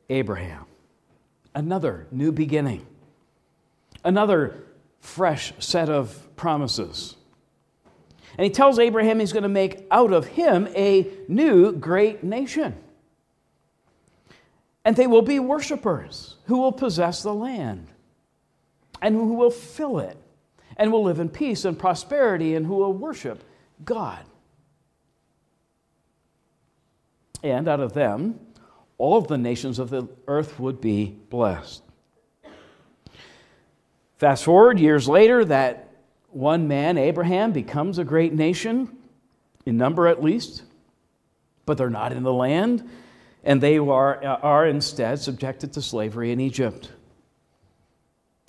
Abraham. 0.08 0.66
Another 1.56 2.06
new 2.12 2.30
beginning, 2.30 2.86
another 4.04 4.62
fresh 5.00 5.52
set 5.58 5.88
of 5.88 6.23
promises. 6.36 7.16
And 8.36 8.44
he 8.44 8.50
tells 8.50 8.78
Abraham 8.78 9.20
he's 9.20 9.32
going 9.32 9.44
to 9.44 9.48
make 9.48 9.86
out 9.90 10.12
of 10.12 10.26
him 10.26 10.68
a 10.74 11.08
new 11.28 11.72
great 11.72 12.24
nation. 12.24 12.76
And 14.84 14.96
they 14.96 15.06
will 15.06 15.22
be 15.22 15.38
worshipers 15.38 16.36
who 16.46 16.58
will 16.58 16.72
possess 16.72 17.22
the 17.22 17.34
land 17.34 17.88
and 19.00 19.14
who 19.14 19.34
will 19.34 19.50
fill 19.50 19.98
it 19.98 20.16
and 20.76 20.92
will 20.92 21.04
live 21.04 21.20
in 21.20 21.28
peace 21.28 21.64
and 21.64 21.78
prosperity 21.78 22.54
and 22.54 22.66
who 22.66 22.74
will 22.74 22.92
worship 22.92 23.42
God. 23.84 24.24
And 27.42 27.68
out 27.68 27.80
of 27.80 27.92
them, 27.92 28.40
all 28.98 29.18
of 29.18 29.28
the 29.28 29.38
nations 29.38 29.78
of 29.78 29.90
the 29.90 30.08
earth 30.26 30.58
would 30.58 30.80
be 30.80 31.16
blessed. 31.30 31.82
Fast 34.16 34.44
forward 34.44 34.78
years 34.78 35.08
later, 35.08 35.44
that 35.44 35.83
one 36.34 36.66
man, 36.68 36.98
Abraham, 36.98 37.52
becomes 37.52 37.98
a 37.98 38.04
great 38.04 38.32
nation, 38.32 38.96
in 39.64 39.76
number 39.76 40.08
at 40.08 40.22
least, 40.22 40.62
but 41.64 41.78
they're 41.78 41.90
not 41.90 42.12
in 42.12 42.22
the 42.22 42.32
land, 42.32 42.88
and 43.44 43.60
they 43.60 43.78
are, 43.78 44.24
are 44.24 44.66
instead 44.66 45.20
subjected 45.20 45.72
to 45.74 45.82
slavery 45.82 46.32
in 46.32 46.40
Egypt. 46.40 46.90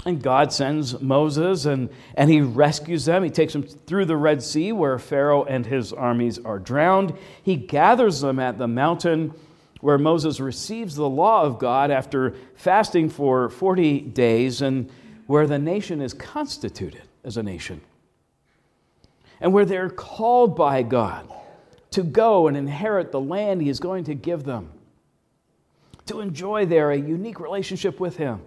And 0.06 0.22
God 0.22 0.54
sends 0.54 1.02
Moses 1.02 1.66
and, 1.66 1.90
and 2.14 2.30
he 2.30 2.40
rescues 2.40 3.06
them. 3.06 3.24
He 3.24 3.32
takes 3.32 3.54
them 3.54 3.64
through 3.64 4.06
the 4.06 4.16
Red 4.16 4.44
Sea 4.44 4.72
where 4.72 5.00
Pharaoh 5.00 5.46
and 5.46 5.66
his 5.66 5.92
armies 5.92 6.38
are 6.38 6.60
drowned. 6.60 7.14
He 7.42 7.56
gathers 7.56 8.22
them 8.22 8.40
at 8.40 8.60
the 8.60 8.68
mountain 8.68 9.34
where 9.82 9.98
Moses 9.98 10.40
receives 10.40 10.96
the 10.96 11.10
law 11.10 11.42
of 11.42 11.58
God 11.58 11.90
after 11.90 12.36
fasting 12.56 13.10
for 13.10 13.50
40 13.50 14.02
days 14.02 14.62
and 14.62 14.92
where 15.26 15.48
the 15.48 15.58
nation 15.58 16.02
is 16.02 16.14
constituted 16.14 17.02
as 17.26 17.36
a 17.36 17.44
nation. 17.44 17.82
And 19.42 19.52
where 19.52 19.66
they're 19.66 19.90
called 19.90 20.56
by 20.56 20.84
God 20.84 21.30
to 21.92 22.04
go 22.04 22.48
and 22.48 22.56
inherit 22.56 23.12
the 23.12 23.20
land 23.20 23.62
he 23.62 23.70
is 23.70 23.82
going 23.82 24.06
to 24.06 24.14
give 24.16 24.46
them, 24.46 24.72
to 26.06 26.22
enjoy 26.22 26.66
there 26.66 26.92
a 26.92 26.98
unique 26.98 27.42
relationship 27.42 28.00
with 28.00 28.16
him 28.16 28.42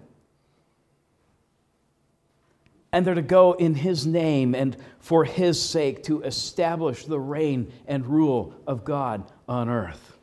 and 2.91 3.05
they're 3.05 3.15
to 3.15 3.21
go 3.21 3.53
in 3.53 3.75
his 3.75 4.05
name 4.07 4.55
and 4.55 4.75
for 4.99 5.23
his 5.23 5.61
sake 5.61 6.03
to 6.03 6.21
establish 6.23 7.05
the 7.05 7.19
reign 7.19 7.71
and 7.87 8.05
rule 8.05 8.53
of 8.65 8.83
God 8.83 9.23
on 9.47 9.69
earth. 9.69 10.17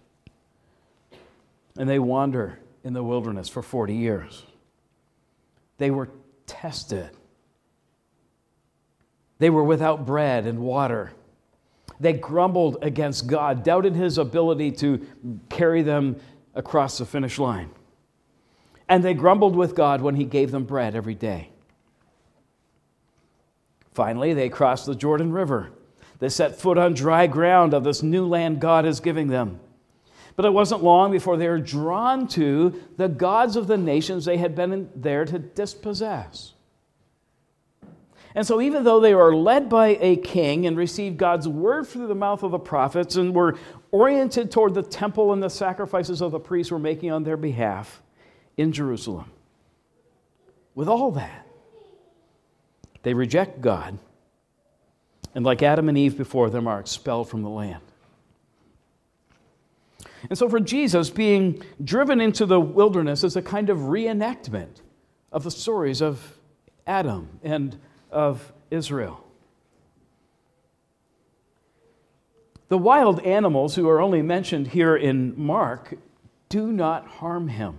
And 1.78 1.88
they 1.88 1.98
wander 1.98 2.58
in 2.82 2.92
the 2.92 3.02
wilderness 3.02 3.48
for 3.48 3.62
40 3.62 3.94
years. 3.94 4.44
They 5.78 5.90
were 5.90 6.08
tested 6.46 7.10
They 9.38 9.50
were 9.50 9.64
without 9.64 10.06
bread 10.06 10.46
and 10.46 10.60
water. 10.60 11.12
They 12.00 12.12
grumbled 12.12 12.78
against 12.82 13.26
God, 13.26 13.64
doubted 13.64 13.94
his 13.94 14.18
ability 14.18 14.72
to 14.72 15.06
carry 15.48 15.82
them 15.82 16.16
across 16.54 16.98
the 16.98 17.06
finish 17.06 17.38
line. 17.38 17.70
And 18.88 19.02
they 19.02 19.14
grumbled 19.14 19.56
with 19.56 19.74
God 19.74 20.00
when 20.00 20.16
he 20.16 20.24
gave 20.24 20.50
them 20.50 20.64
bread 20.64 20.94
every 20.94 21.14
day. 21.14 21.50
Finally, 23.92 24.34
they 24.34 24.48
crossed 24.48 24.86
the 24.86 24.94
Jordan 24.94 25.32
River. 25.32 25.70
They 26.18 26.28
set 26.28 26.60
foot 26.60 26.78
on 26.78 26.94
dry 26.94 27.26
ground 27.26 27.74
of 27.74 27.84
this 27.84 28.02
new 28.02 28.26
land 28.26 28.60
God 28.60 28.86
is 28.86 29.00
giving 29.00 29.28
them. 29.28 29.60
But 30.36 30.44
it 30.44 30.52
wasn't 30.52 30.84
long 30.84 31.10
before 31.10 31.38
they 31.38 31.48
were 31.48 31.58
drawn 31.58 32.28
to 32.28 32.82
the 32.98 33.08
gods 33.08 33.56
of 33.56 33.66
the 33.66 33.78
nations 33.78 34.24
they 34.24 34.36
had 34.36 34.54
been 34.54 34.90
there 34.94 35.24
to 35.24 35.38
dispossess. 35.38 36.52
And 38.36 38.46
so, 38.46 38.60
even 38.60 38.84
though 38.84 39.00
they 39.00 39.14
were 39.14 39.34
led 39.34 39.70
by 39.70 39.96
a 39.98 40.16
king 40.16 40.66
and 40.66 40.76
received 40.76 41.16
God's 41.16 41.48
word 41.48 41.86
through 41.86 42.06
the 42.06 42.14
mouth 42.14 42.42
of 42.42 42.50
the 42.50 42.58
prophets 42.58 43.16
and 43.16 43.34
were 43.34 43.56
oriented 43.90 44.52
toward 44.52 44.74
the 44.74 44.82
temple 44.82 45.32
and 45.32 45.42
the 45.42 45.48
sacrifices 45.48 46.20
of 46.20 46.32
the 46.32 46.38
priests 46.38 46.70
were 46.70 46.78
making 46.78 47.10
on 47.10 47.24
their 47.24 47.38
behalf 47.38 48.02
in 48.58 48.72
Jerusalem, 48.72 49.30
with 50.74 50.86
all 50.86 51.12
that, 51.12 51.46
they 53.02 53.14
reject 53.14 53.62
God 53.62 53.98
and, 55.34 55.42
like 55.42 55.62
Adam 55.62 55.88
and 55.88 55.96
Eve 55.96 56.18
before 56.18 56.50
them, 56.50 56.68
are 56.68 56.78
expelled 56.78 57.30
from 57.30 57.42
the 57.42 57.48
land. 57.48 57.82
And 60.28 60.38
so, 60.38 60.46
for 60.50 60.60
Jesus, 60.60 61.08
being 61.08 61.62
driven 61.82 62.20
into 62.20 62.44
the 62.44 62.60
wilderness 62.60 63.24
is 63.24 63.34
a 63.34 63.42
kind 63.42 63.70
of 63.70 63.78
reenactment 63.78 64.82
of 65.32 65.42
the 65.42 65.50
stories 65.50 66.02
of 66.02 66.38
Adam 66.86 67.40
and 67.42 67.78
of 68.10 68.52
Israel. 68.70 69.22
The 72.68 72.78
wild 72.78 73.20
animals 73.20 73.76
who 73.76 73.88
are 73.88 74.00
only 74.00 74.22
mentioned 74.22 74.68
here 74.68 74.96
in 74.96 75.34
Mark 75.40 75.94
do 76.48 76.72
not 76.72 77.06
harm 77.06 77.48
him. 77.48 77.78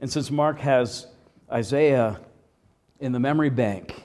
And 0.00 0.10
since 0.12 0.30
Mark 0.30 0.58
has 0.60 1.06
Isaiah 1.50 2.20
in 3.00 3.12
the 3.12 3.18
memory 3.18 3.50
bank, 3.50 4.04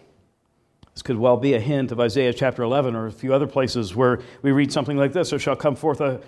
this 0.94 1.02
could 1.02 1.18
well 1.18 1.38
be 1.38 1.54
a 1.54 1.60
hint 1.60 1.92
of 1.92 2.00
Isaiah 2.00 2.34
chapter 2.34 2.64
11 2.64 2.96
or 2.96 3.08
a 3.08 3.12
few 3.12 3.34
other 3.34 3.48
places 3.48 3.96
where 3.96 4.20
we 4.42 4.52
read 4.52 4.72
something 4.72 4.98
like 4.98 5.12
this 5.12 5.32
There 5.32 5.40
shall 5.40 5.56
come 5.56 5.76
forth 5.76 6.02
a, 6.02 6.22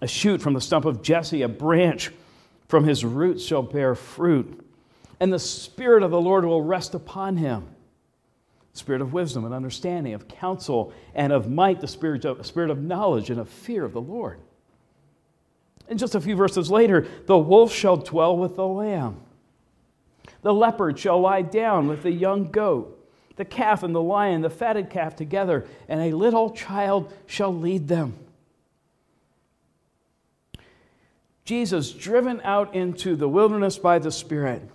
a 0.00 0.06
shoot 0.06 0.40
from 0.40 0.54
the 0.54 0.60
stump 0.60 0.84
of 0.84 1.02
Jesse, 1.02 1.42
a 1.42 1.48
branch 1.48 2.10
from 2.66 2.84
his 2.84 3.04
roots 3.04 3.44
shall 3.44 3.62
bear 3.62 3.94
fruit 3.94 4.61
and 5.22 5.32
the 5.32 5.38
Spirit 5.38 6.02
of 6.02 6.10
the 6.10 6.20
Lord 6.20 6.44
will 6.44 6.62
rest 6.62 6.96
upon 6.96 7.36
him. 7.36 7.68
Spirit 8.72 9.00
of 9.00 9.12
wisdom 9.12 9.44
and 9.44 9.54
understanding, 9.54 10.14
of 10.14 10.26
counsel 10.26 10.92
and 11.14 11.32
of 11.32 11.48
might, 11.48 11.80
the 11.80 11.86
spirit 11.86 12.24
of, 12.24 12.44
spirit 12.44 12.70
of 12.70 12.82
knowledge 12.82 13.30
and 13.30 13.38
of 13.38 13.48
fear 13.48 13.84
of 13.84 13.92
the 13.92 14.00
Lord. 14.00 14.40
And 15.88 15.96
just 15.96 16.16
a 16.16 16.20
few 16.20 16.34
verses 16.34 16.72
later, 16.72 17.06
the 17.26 17.38
wolf 17.38 17.72
shall 17.72 17.98
dwell 17.98 18.36
with 18.36 18.56
the 18.56 18.66
lamb. 18.66 19.20
The 20.42 20.52
leopard 20.52 20.98
shall 20.98 21.20
lie 21.20 21.42
down 21.42 21.86
with 21.86 22.02
the 22.02 22.10
young 22.10 22.50
goat, 22.50 23.08
the 23.36 23.44
calf 23.44 23.84
and 23.84 23.94
the 23.94 24.02
lion, 24.02 24.40
the 24.42 24.50
fatted 24.50 24.90
calf 24.90 25.14
together, 25.14 25.68
and 25.86 26.00
a 26.00 26.16
little 26.16 26.50
child 26.50 27.12
shall 27.26 27.54
lead 27.54 27.86
them. 27.86 28.18
Jesus, 31.44 31.92
driven 31.92 32.40
out 32.42 32.74
into 32.74 33.14
the 33.14 33.28
wilderness 33.28 33.78
by 33.78 34.00
the 34.00 34.10
Spirit, 34.10 34.68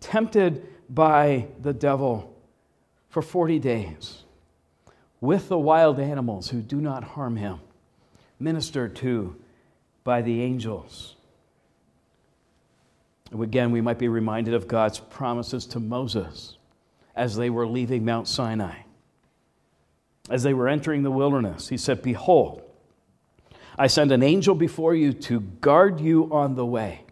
tempted 0.00 0.66
by 0.88 1.46
the 1.60 1.72
devil 1.72 2.34
for 3.08 3.22
40 3.22 3.58
days 3.58 4.24
with 5.20 5.48
the 5.48 5.58
wild 5.58 6.00
animals 6.00 6.50
who 6.50 6.62
do 6.62 6.80
not 6.80 7.04
harm 7.04 7.36
him, 7.36 7.60
ministered 8.38 8.96
to 8.96 9.36
by 10.02 10.22
the 10.22 10.42
angels. 10.42 11.16
Again, 13.38 13.70
we 13.70 13.80
might 13.80 13.98
be 13.98 14.08
reminded 14.08 14.54
of 14.54 14.66
God's 14.66 14.98
promises 14.98 15.66
to 15.66 15.80
Moses 15.80 16.56
as 17.14 17.36
they 17.36 17.50
were 17.50 17.66
leaving 17.66 18.04
Mount 18.04 18.26
Sinai. 18.26 18.78
As 20.28 20.42
they 20.42 20.54
were 20.54 20.68
entering 20.68 21.02
the 21.02 21.10
wilderness, 21.10 21.68
he 21.68 21.76
said, 21.76 22.02
Behold, 22.02 22.62
I 23.78 23.86
send 23.86 24.10
an 24.12 24.22
angel 24.22 24.54
before 24.54 24.94
you 24.94 25.12
to 25.12 25.40
guard 25.40 26.00
you 26.00 26.28
on 26.32 26.54
the 26.54 26.66
way 26.66 27.02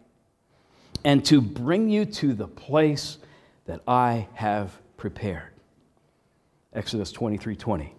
and 1.05 1.25
to 1.27 1.41
bring 1.41 1.89
you 1.89 2.05
to 2.05 2.35
the 2.35 2.49
place 2.49 3.19
that 3.67 3.81
I 3.87 4.29
have 4.35 4.73
prepared. 4.97 5.53
Exodus 6.73 7.13
23 7.13 7.57
20. 7.57 7.95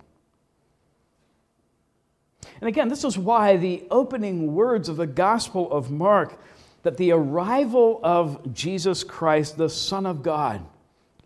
And 2.62 2.68
again, 2.68 2.90
this 2.90 3.04
is 3.04 3.18
why 3.18 3.58
the 3.58 3.84
opening 3.90 4.54
words 4.54 4.90
of 4.90 4.98
the 4.98 5.08
Gospel 5.08 5.72
of 5.72 5.92
Mark 5.92 6.40
that 6.84 6.98
the 6.98 7.12
arrival 7.12 8.00
of 8.04 8.54
Jesus 8.54 9.04
Christ, 9.04 9.58
the 9.58 9.70
Son 9.70 10.06
of 10.06 10.24
God, 10.24 10.66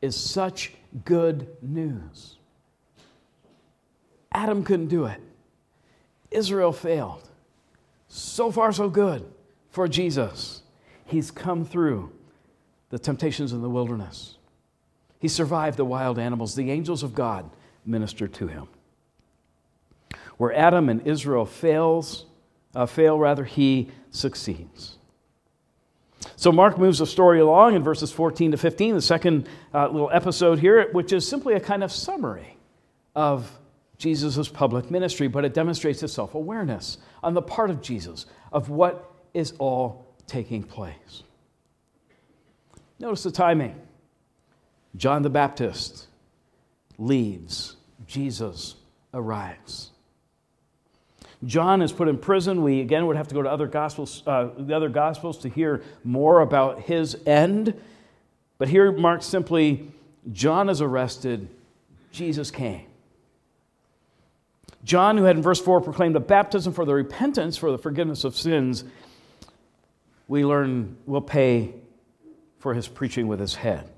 is 0.02 0.16
such 0.16 0.74
good 1.06 1.48
news. 1.62 2.38
Adam 4.32 4.64
couldn't 4.64 4.88
do 4.88 5.06
it, 5.06 5.22
Israel 6.32 6.72
failed. 6.72 7.30
So 8.08 8.52
far, 8.52 8.72
so 8.72 8.90
good 8.90 9.26
for 9.70 9.88
Jesus. 9.88 10.63
He's 11.06 11.32
come 11.32 11.66
through 11.66 12.12
the 12.90 13.00
temptations 13.00 13.54
in 13.54 13.62
the 13.62 13.70
wilderness. 13.70 14.38
He 15.20 15.28
survived 15.28 15.78
the 15.78 15.86
wild 15.86 16.20
animals. 16.20 16.56
The 16.56 16.70
angels 16.72 17.04
of 17.04 17.16
God 17.16 17.50
ministered 17.86 18.34
to 18.36 18.48
him. 18.48 18.68
Where 20.38 20.54
Adam 20.54 20.90
and 20.90 21.06
Israel 21.08 21.46
fails, 21.46 22.26
uh, 22.76 22.86
fail, 22.86 23.18
rather, 23.18 23.44
he 23.44 23.90
succeeds. 24.12 24.98
So 26.36 26.52
Mark 26.52 26.78
moves 26.78 27.00
the 27.00 27.08
story 27.08 27.40
along 27.40 27.76
in 27.76 27.84
verses 27.84 28.12
14 28.12 28.52
to 28.52 28.58
15, 28.58 28.96
the 28.96 29.02
second 29.02 29.48
uh, 29.74 29.88
little 29.88 30.10
episode 30.12 30.60
here, 30.60 30.90
which 30.92 31.14
is 31.14 31.28
simply 31.28 31.54
a 31.54 31.60
kind 31.60 31.84
of 31.84 31.92
summary 31.92 32.58
of 33.16 33.60
Jesus' 33.98 34.50
public 34.50 34.90
ministry, 34.92 35.28
but 35.28 35.46
it 35.46 35.54
demonstrates 35.54 36.04
a 36.04 36.08
self 36.08 36.36
awareness 36.36 36.98
on 37.22 37.34
the 37.34 37.42
part 37.42 37.70
of 37.70 37.82
Jesus 37.82 38.26
of 38.52 38.70
what 38.70 39.12
is 39.34 39.54
all 39.60 40.03
taking 40.28 40.64
place. 40.64 41.24
Notice 43.00 43.24
the 43.24 43.32
timing. 43.32 43.80
John 44.96 45.24
the 45.24 45.30
Baptist 45.30 46.08
leaves, 46.98 47.76
Jesus 48.08 48.76
arrives. 49.14 49.90
John 51.46 51.82
is 51.82 51.92
put 51.92 52.08
in 52.08 52.18
prison. 52.18 52.64
We 52.64 52.80
again 52.80 53.06
would 53.08 53.18
have 53.18 53.28
to 53.28 53.36
go 53.36 53.42
to 53.42 53.50
other 53.50 53.68
gospels, 53.68 54.24
uh, 54.26 54.50
the 54.58 54.76
other 54.76 54.90
gospels 54.90 55.40
to 55.40 55.50
hear 55.50 55.84
more 56.04 56.42
about 56.42 56.82
his 56.82 57.18
end. 57.26 57.74
But 58.58 58.70
here, 58.70 58.92
Mark 58.92 59.24
simply, 59.24 59.92
John 60.32 60.70
is 60.70 60.82
arrested. 60.82 61.50
Jesus 62.12 62.50
came. 62.52 62.86
John, 64.84 65.18
who 65.18 65.24
had 65.24 65.38
in 65.38 65.42
verse 65.42 65.60
4 65.60 65.82
proclaimed 65.82 66.16
a 66.16 66.20
baptism 66.20 66.74
for 66.74 66.86
the 66.86 66.94
repentance 66.94 67.58
for 67.58 67.72
the 67.72 67.78
forgiveness 67.78 68.24
of 68.24 68.36
sins, 68.36 68.84
we 70.28 70.46
learn 70.46 70.98
will 71.06 71.22
pay 71.22 71.74
for 72.60 72.74
his 72.74 72.88
preaching 72.88 73.28
with 73.28 73.40
his 73.40 73.56
head. 73.56 73.90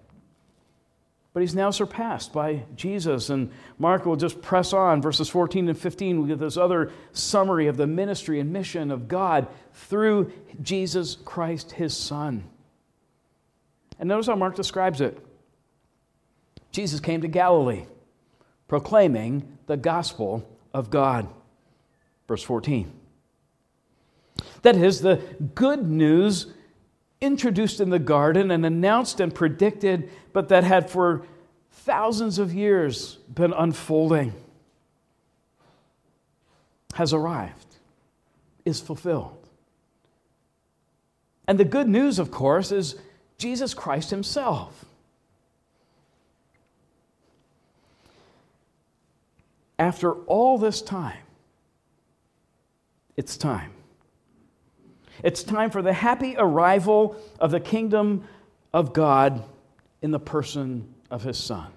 But 1.34 1.42
he's 1.42 1.54
now 1.54 1.70
surpassed 1.70 2.32
by 2.32 2.64
Jesus. 2.78 3.30
And 3.30 3.52
Mark 3.78 4.06
will 4.06 4.16
just 4.16 4.42
press 4.42 4.72
on. 4.72 5.02
Verses 5.02 5.28
14 5.28 5.68
and 5.68 5.78
15, 5.78 6.22
we 6.22 6.30
get 6.30 6.40
this 6.40 6.56
other 6.56 6.94
summary 7.12 7.68
of 7.68 7.76
the 7.76 7.86
ministry 7.86 8.40
and 8.40 8.54
mission 8.54 8.90
of 8.90 9.10
God 9.10 9.48
through 9.74 10.32
Jesus 10.62 11.18
Christ, 11.26 11.74
his 11.74 11.96
Son. 11.96 12.46
And 14.00 14.08
notice 14.08 14.28
how 14.28 14.36
Mark 14.36 14.56
describes 14.56 15.02
it 15.02 15.18
Jesus 16.72 17.02
came 17.02 17.22
to 17.22 17.28
Galilee, 17.28 17.86
proclaiming 18.68 19.58
the 19.68 19.78
gospel 19.78 20.48
of 20.74 20.90
God. 20.90 21.28
Verse 22.28 22.44
14. 22.44 22.92
That 24.66 24.78
is, 24.78 25.02
the 25.02 25.22
good 25.54 25.88
news 25.88 26.48
introduced 27.22 27.80
in 27.80 27.92
the 27.92 28.00
garden 28.00 28.50
and 28.50 28.66
announced 28.66 29.20
and 29.20 29.32
predicted, 29.32 30.10
but 30.34 30.50
that 30.50 30.64
had 30.64 30.90
for 30.90 31.24
thousands 31.72 32.40
of 32.40 32.52
years 32.52 33.18
been 33.32 33.54
unfolding, 33.54 34.34
has 36.96 37.14
arrived, 37.14 37.76
is 38.66 38.82
fulfilled. 38.82 39.38
And 41.48 41.60
the 41.60 41.64
good 41.64 41.88
news, 41.88 42.18
of 42.18 42.32
course, 42.32 42.72
is 42.72 42.96
Jesus 43.38 43.76
Christ 43.76 44.10
Himself. 44.10 44.84
After 49.78 50.14
all 50.24 50.58
this 50.58 50.82
time, 50.82 51.22
it's 53.16 53.38
time. 53.38 53.75
It's 55.24 55.44
time 55.44 55.70
for 55.70 55.82
the 55.82 55.94
happy 55.94 56.36
arrival 56.38 57.16
of 57.40 57.52
the 57.52 57.60
kingdom 57.60 58.24
of 58.74 58.94
God 58.94 59.44
in 60.02 60.12
the 60.12 60.20
person 60.20 60.94
of 61.10 61.24
his 61.24 61.38
Son. 61.38 61.72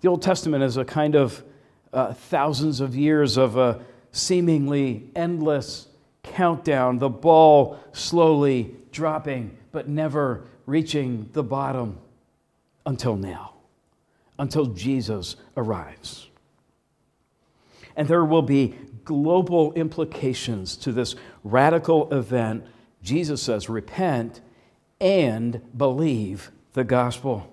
The 0.00 0.08
Old 0.08 0.22
Testament 0.22 0.62
is 0.62 0.76
a 0.76 0.84
kind 0.84 1.14
of 1.14 1.42
uh, 1.92 2.12
thousands 2.12 2.80
of 2.80 2.94
years 2.94 3.36
of 3.36 3.56
a 3.56 3.80
seemingly 4.12 5.10
endless 5.14 5.88
countdown, 6.22 6.98
the 6.98 7.08
ball 7.08 7.78
slowly 7.92 8.74
dropping, 8.92 9.56
but 9.72 9.88
never 9.88 10.44
reaching 10.64 11.28
the 11.32 11.42
bottom 11.42 11.98
until 12.84 13.16
now, 13.16 13.54
until 14.38 14.66
Jesus 14.66 15.36
arrives. 15.56 16.28
And 17.96 18.08
there 18.08 18.24
will 18.24 18.42
be 18.42 18.74
global 19.06 19.72
implications 19.72 20.76
to 20.76 20.92
this 20.92 21.14
radical 21.42 22.12
event. 22.12 22.66
Jesus 23.02 23.40
says, 23.42 23.70
repent 23.70 24.42
and 25.00 25.62
believe 25.74 26.50
the 26.74 26.84
gospel. 26.84 27.50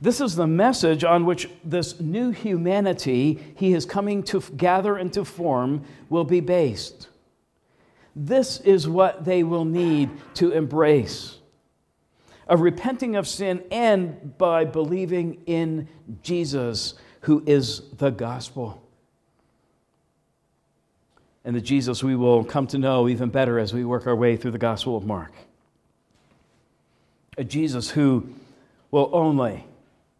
This 0.00 0.20
is 0.20 0.34
the 0.34 0.46
message 0.46 1.04
on 1.04 1.26
which 1.26 1.48
this 1.62 2.00
new 2.00 2.30
humanity 2.30 3.38
he 3.54 3.74
is 3.74 3.84
coming 3.84 4.22
to 4.24 4.40
gather 4.56 4.96
and 4.96 5.12
to 5.12 5.24
form 5.24 5.84
will 6.08 6.24
be 6.24 6.40
based. 6.40 7.08
This 8.16 8.60
is 8.60 8.88
what 8.88 9.26
they 9.26 9.42
will 9.42 9.66
need 9.66 10.10
to 10.34 10.52
embrace 10.52 11.38
of 12.48 12.60
repenting 12.60 13.16
of 13.16 13.26
sin 13.26 13.62
and 13.70 14.36
by 14.36 14.64
believing 14.64 15.42
in 15.46 15.88
Jesus, 16.22 16.94
who 17.22 17.42
is 17.46 17.82
the 17.96 18.10
gospel. 18.10 18.81
And 21.44 21.56
the 21.56 21.60
Jesus 21.60 22.02
we 22.02 22.14
will 22.14 22.44
come 22.44 22.66
to 22.68 22.78
know 22.78 23.08
even 23.08 23.28
better 23.28 23.58
as 23.58 23.72
we 23.72 23.84
work 23.84 24.06
our 24.06 24.14
way 24.14 24.36
through 24.36 24.52
the 24.52 24.58
Gospel 24.58 24.96
of 24.96 25.04
Mark. 25.04 25.32
A 27.36 27.44
Jesus 27.44 27.90
who 27.90 28.28
will 28.90 29.10
only 29.12 29.64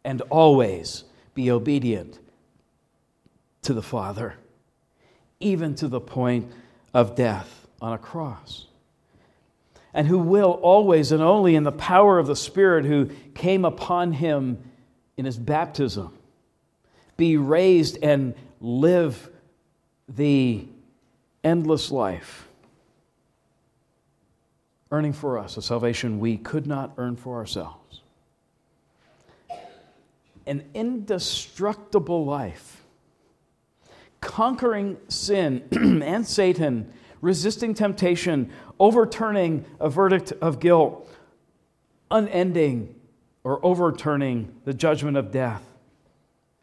and 0.04 0.20
always 0.22 1.04
be 1.34 1.50
obedient 1.50 2.18
to 3.62 3.72
the 3.72 3.82
Father, 3.82 4.34
even 5.38 5.74
to 5.76 5.88
the 5.88 6.00
point 6.00 6.50
of 6.92 7.14
death 7.14 7.66
on 7.80 7.92
a 7.92 7.98
cross. 7.98 8.66
And 9.94 10.08
who 10.08 10.18
will 10.18 10.52
always 10.52 11.12
and 11.12 11.22
only 11.22 11.54
in 11.54 11.64
the 11.64 11.72
power 11.72 12.18
of 12.18 12.26
the 12.26 12.34
Spirit 12.34 12.84
who 12.84 13.10
came 13.34 13.64
upon 13.64 14.12
him 14.12 14.58
in 15.16 15.24
his 15.24 15.36
baptism 15.36 16.12
be 17.16 17.36
raised 17.36 17.98
and 18.02 18.34
live 18.60 19.30
the 20.08 20.66
endless 21.44 21.90
life, 21.90 22.48
earning 24.90 25.12
for 25.12 25.38
us 25.38 25.56
a 25.56 25.62
salvation 25.62 26.20
we 26.20 26.36
could 26.36 26.66
not 26.66 26.92
earn 26.96 27.16
for 27.16 27.36
ourselves. 27.36 28.00
An 30.46 30.64
indestructible 30.74 32.24
life, 32.24 32.82
conquering 34.20 34.96
sin 35.08 35.62
and 36.04 36.26
Satan, 36.26 36.92
resisting 37.20 37.74
temptation, 37.74 38.50
overturning 38.78 39.64
a 39.80 39.88
verdict 39.88 40.32
of 40.40 40.60
guilt, 40.60 41.08
unending 42.10 42.94
or 43.44 43.64
overturning 43.64 44.52
the 44.64 44.74
judgment 44.74 45.16
of 45.16 45.30
death, 45.30 45.62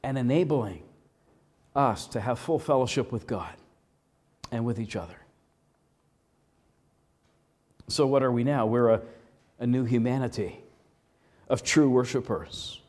and 0.04 0.18
enabling 0.18 0.84
us 1.76 2.08
to 2.08 2.22
have 2.22 2.40
full 2.40 2.60
fellowship 2.60 3.12
with 3.12 3.28
God 3.28 3.54
and 4.52 4.66
with 4.66 4.80
each 4.80 4.96
other. 4.96 5.16
So, 7.88 8.06
what 8.06 8.24
are 8.24 8.32
we 8.32 8.44
now? 8.44 8.66
We're 8.66 8.90
a, 8.90 9.02
a 9.60 9.68
new 9.68 9.84
humanity 9.84 10.60
of 11.48 11.64
true 11.64 11.90
worshipers 11.90 12.80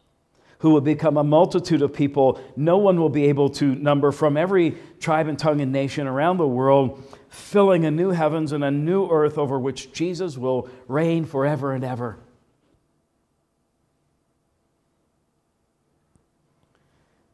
who 0.61 0.71
will 0.71 0.83
become 0.83 1.17
a 1.17 1.25
multitude 1.25 1.81
of 1.81 1.93
people 1.93 2.39
no 2.55 2.77
one 2.77 3.01
will 3.01 3.09
be 3.09 3.25
able 3.25 3.49
to 3.49 3.75
number 3.75 4.13
from 4.13 4.37
every 4.37 4.77
tribe 5.01 5.27
and 5.27 5.39
tongue 5.39 5.61
and 5.63 5.73
nation 5.73 6.07
around 6.07 6.37
the 6.37 6.47
world, 6.47 7.03
filling 7.31 7.87
a 7.87 7.91
new 7.91 8.11
heavens 8.11 8.53
and 8.53 8.63
a 8.63 8.71
new 8.71 9.09
earth 9.09 9.39
over 9.39 9.59
which 9.59 9.93
Jesus 9.93 10.37
will 10.37 10.69
reign 10.87 11.25
forever 11.25 11.73
and 11.73 11.83
ever. 11.83 12.19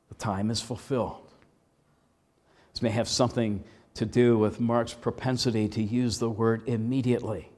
The 0.08 0.14
time 0.14 0.50
is 0.50 0.60
fulfilled. 0.60 1.28
This 2.72 2.82
may 2.82 2.90
have 2.90 3.08
something 3.08 3.64
to 3.96 4.06
do 4.06 4.38
with 4.38 4.61
Mark's 4.61 4.94
propensity 4.94 5.68
to 5.68 5.82
use 5.82 6.18
the 6.18 6.30
word 6.30 6.62
immediately. 6.66 7.50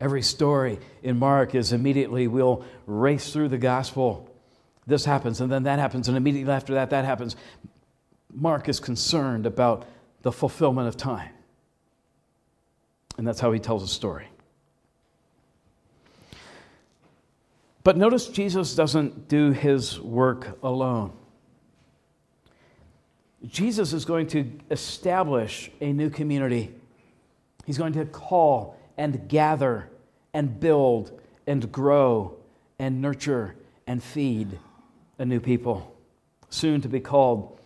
Every 0.00 0.22
story 0.22 0.78
in 1.02 1.18
Mark 1.18 1.54
is 1.54 1.72
immediately, 1.72 2.28
we'll 2.28 2.64
race 2.86 3.32
through 3.32 3.48
the 3.48 3.58
gospel 3.58 4.30
this 4.86 5.04
happens, 5.04 5.40
and 5.40 5.50
then 5.50 5.64
that 5.64 5.78
happens, 5.78 6.06
and 6.08 6.16
immediately 6.16 6.52
after 6.52 6.74
that, 6.74 6.90
that 6.90 7.04
happens. 7.04 7.34
Mark 8.32 8.68
is 8.68 8.78
concerned 8.78 9.44
about 9.44 9.84
the 10.22 10.30
fulfillment 10.30 10.86
of 10.86 10.96
time. 10.96 11.30
And 13.18 13.26
that's 13.26 13.40
how 13.40 13.50
he 13.50 13.58
tells 13.58 13.82
a 13.82 13.88
story. 13.88 14.28
But 17.82 17.96
notice 17.96 18.28
Jesus 18.28 18.74
doesn't 18.74 19.28
do 19.28 19.50
his 19.52 20.00
work 20.00 20.58
alone. 20.62 21.12
Jesus 23.44 23.92
is 23.92 24.04
going 24.04 24.26
to 24.28 24.50
establish 24.70 25.70
a 25.80 25.92
new 25.92 26.10
community. 26.10 26.72
He's 27.64 27.78
going 27.78 27.92
to 27.94 28.04
call 28.04 28.78
and 28.96 29.28
gather 29.28 29.90
and 30.32 30.58
build 30.58 31.20
and 31.46 31.70
grow 31.70 32.36
and 32.78 33.00
nurture 33.00 33.56
and 33.86 34.02
feed 34.02 34.58
a 35.18 35.24
new 35.24 35.40
people, 35.40 35.96
soon 36.50 36.80
to 36.80 36.88
be 36.88 37.00
called 37.00 37.58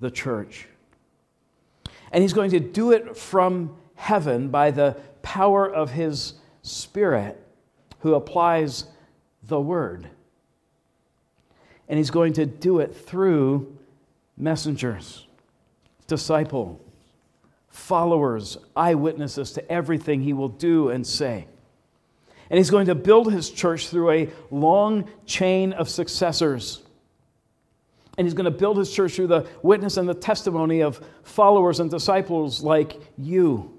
the 0.00 0.10
church. 0.10 0.66
And 2.12 2.22
he's 2.22 2.32
going 2.32 2.50
to 2.50 2.60
do 2.60 2.92
it 2.92 3.16
from 3.16 3.76
heaven 3.96 4.48
by 4.48 4.70
the 4.70 4.96
power 5.22 5.68
of 5.68 5.90
his 5.90 6.34
Spirit 6.62 7.40
who 8.00 8.14
applies 8.14 8.84
the 9.42 9.60
word. 9.60 10.08
And 11.88 11.98
he's 11.98 12.10
going 12.10 12.34
to 12.34 12.46
do 12.46 12.78
it 12.78 12.94
through 12.94 13.76
messengers, 14.36 15.26
disciples, 16.06 16.80
followers, 17.68 18.56
eyewitnesses 18.76 19.52
to 19.52 19.72
everything 19.72 20.20
he 20.20 20.32
will 20.32 20.48
do 20.48 20.90
and 20.90 21.06
say. 21.06 21.46
And 22.50 22.58
he's 22.58 22.70
going 22.70 22.86
to 22.86 22.94
build 22.94 23.32
his 23.32 23.50
church 23.50 23.88
through 23.88 24.10
a 24.10 24.30
long 24.50 25.08
chain 25.26 25.72
of 25.72 25.88
successors 25.88 26.84
and 28.16 28.26
he's 28.26 28.34
going 28.34 28.44
to 28.44 28.50
build 28.50 28.76
his 28.78 28.92
church 28.92 29.14
through 29.14 29.26
the 29.26 29.46
witness 29.62 29.96
and 29.96 30.08
the 30.08 30.14
testimony 30.14 30.82
of 30.82 31.04
followers 31.22 31.80
and 31.80 31.90
disciples 31.90 32.62
like 32.62 33.00
you. 33.18 33.70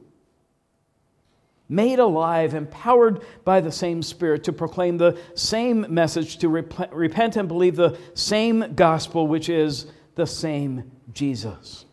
Made 1.68 2.00
alive, 2.00 2.54
empowered 2.54 3.24
by 3.44 3.62
the 3.62 3.72
same 3.72 4.04
Spirit 4.04 4.44
to 4.44 4.54
proclaim 4.54 4.98
the 4.98 5.18
same 5.34 5.86
message, 5.90 6.38
to 6.40 6.50
rep- 6.50 6.94
repent 6.94 7.38
and 7.38 7.48
believe 7.48 7.76
the 7.76 7.98
same 8.14 8.76
gospel, 8.76 9.26
which 9.26 9.50
is 9.50 9.88
the 10.16 10.26
same 10.26 10.92
Jesus. 11.14 11.86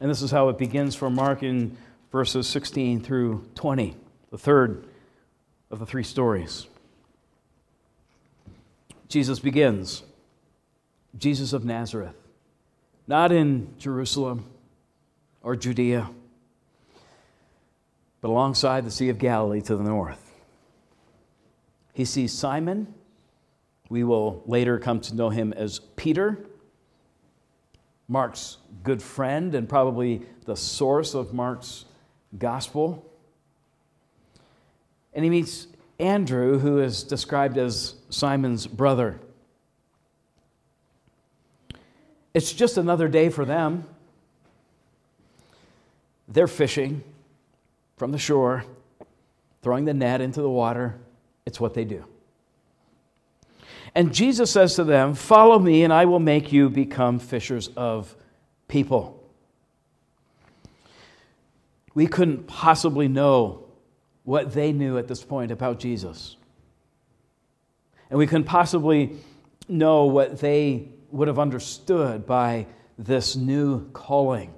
And 0.00 0.10
this 0.10 0.22
is 0.22 0.30
how 0.30 0.48
it 0.48 0.58
begins 0.58 0.94
for 0.94 1.08
Mark 1.08 1.42
in 1.42 1.76
verses 2.10 2.46
16 2.48 3.00
through 3.00 3.46
20, 3.54 3.96
the 4.30 4.38
third 4.38 4.86
of 5.70 5.78
the 5.78 5.86
three 5.86 6.02
stories. 6.02 6.66
Jesus 9.08 9.38
begins. 9.38 10.02
Jesus 11.18 11.52
of 11.52 11.64
Nazareth, 11.64 12.16
not 13.06 13.32
in 13.32 13.74
Jerusalem 13.78 14.46
or 15.42 15.56
Judea, 15.56 16.08
but 18.22 18.28
alongside 18.28 18.86
the 18.86 18.90
Sea 18.90 19.10
of 19.10 19.18
Galilee 19.18 19.60
to 19.60 19.76
the 19.76 19.82
north. 19.82 20.32
He 21.92 22.04
sees 22.04 22.32
Simon. 22.32 22.94
We 23.92 24.04
will 24.04 24.42
later 24.46 24.78
come 24.78 25.00
to 25.00 25.14
know 25.14 25.28
him 25.28 25.52
as 25.52 25.78
Peter, 25.78 26.46
Mark's 28.08 28.56
good 28.82 29.02
friend 29.02 29.54
and 29.54 29.68
probably 29.68 30.22
the 30.46 30.56
source 30.56 31.12
of 31.12 31.34
Mark's 31.34 31.84
gospel. 32.38 33.04
And 35.12 35.22
he 35.22 35.30
meets 35.30 35.66
Andrew, 35.98 36.58
who 36.58 36.78
is 36.78 37.02
described 37.02 37.58
as 37.58 37.96
Simon's 38.08 38.66
brother. 38.66 39.20
It's 42.32 42.50
just 42.54 42.78
another 42.78 43.08
day 43.08 43.28
for 43.28 43.44
them. 43.44 43.84
They're 46.28 46.46
fishing 46.46 47.04
from 47.98 48.10
the 48.10 48.16
shore, 48.16 48.64
throwing 49.60 49.84
the 49.84 49.92
net 49.92 50.22
into 50.22 50.40
the 50.40 50.48
water. 50.48 50.98
It's 51.44 51.60
what 51.60 51.74
they 51.74 51.84
do. 51.84 52.06
And 53.94 54.12
Jesus 54.12 54.50
says 54.50 54.76
to 54.76 54.84
them, 54.84 55.14
Follow 55.14 55.58
me, 55.58 55.84
and 55.84 55.92
I 55.92 56.06
will 56.06 56.18
make 56.18 56.52
you 56.52 56.70
become 56.70 57.18
fishers 57.18 57.68
of 57.76 58.14
people. 58.68 59.22
We 61.94 62.06
couldn't 62.06 62.46
possibly 62.46 63.08
know 63.08 63.64
what 64.24 64.52
they 64.52 64.72
knew 64.72 64.96
at 64.98 65.08
this 65.08 65.22
point 65.22 65.50
about 65.50 65.78
Jesus. 65.78 66.36
And 68.08 68.18
we 68.18 68.26
can 68.26 68.44
possibly 68.44 69.16
know 69.68 70.04
what 70.04 70.38
they 70.38 70.88
would 71.10 71.28
have 71.28 71.38
understood 71.38 72.26
by 72.26 72.66
this 72.98 73.36
new 73.36 73.90
calling, 73.90 74.54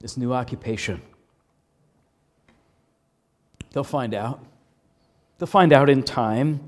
this 0.00 0.16
new 0.16 0.32
occupation. 0.32 1.02
They'll 3.72 3.84
find 3.84 4.14
out. 4.14 4.44
They'll 5.38 5.46
find 5.46 5.72
out 5.72 5.90
in 5.90 6.02
time. 6.02 6.60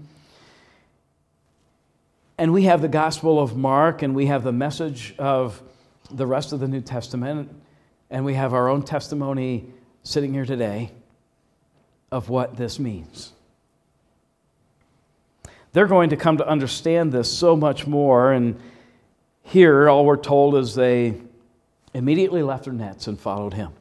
And 2.36 2.52
we 2.52 2.64
have 2.64 2.82
the 2.82 2.88
Gospel 2.88 3.40
of 3.40 3.56
Mark, 3.56 4.02
and 4.02 4.14
we 4.14 4.26
have 4.26 4.42
the 4.42 4.52
message 4.52 5.14
of 5.18 5.62
the 6.10 6.26
rest 6.26 6.52
of 6.52 6.60
the 6.60 6.66
New 6.66 6.80
Testament, 6.80 7.48
and 8.10 8.24
we 8.24 8.34
have 8.34 8.52
our 8.52 8.68
own 8.68 8.82
testimony 8.82 9.66
sitting 10.02 10.32
here 10.34 10.44
today 10.44 10.90
of 12.10 12.28
what 12.28 12.56
this 12.56 12.78
means. 12.78 13.32
They're 15.72 15.86
going 15.86 16.10
to 16.10 16.16
come 16.16 16.36
to 16.38 16.46
understand 16.46 17.12
this 17.12 17.32
so 17.32 17.56
much 17.56 17.86
more, 17.86 18.32
and 18.32 18.60
here 19.42 19.88
all 19.88 20.04
we're 20.04 20.16
told 20.16 20.56
is 20.56 20.74
they 20.74 21.14
immediately 21.92 22.42
left 22.42 22.64
their 22.64 22.72
nets 22.72 23.06
and 23.06 23.18
followed 23.18 23.54
him. 23.54 23.72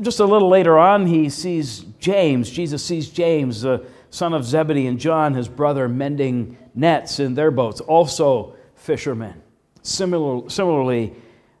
Just 0.00 0.20
a 0.20 0.24
little 0.24 0.48
later 0.48 0.76
on, 0.76 1.06
he 1.06 1.28
sees 1.28 1.80
James. 2.00 2.50
Jesus 2.50 2.84
sees 2.84 3.08
James, 3.08 3.62
the 3.62 3.86
son 4.10 4.32
of 4.32 4.44
Zebedee, 4.44 4.86
and 4.86 4.98
John, 4.98 5.34
his 5.34 5.48
brother, 5.48 5.88
mending 5.88 6.56
nets 6.74 7.20
in 7.20 7.34
their 7.34 7.50
boats, 7.50 7.80
also 7.80 8.54
fishermen, 8.74 9.42
similar, 9.82 10.48
similarly 10.48 11.14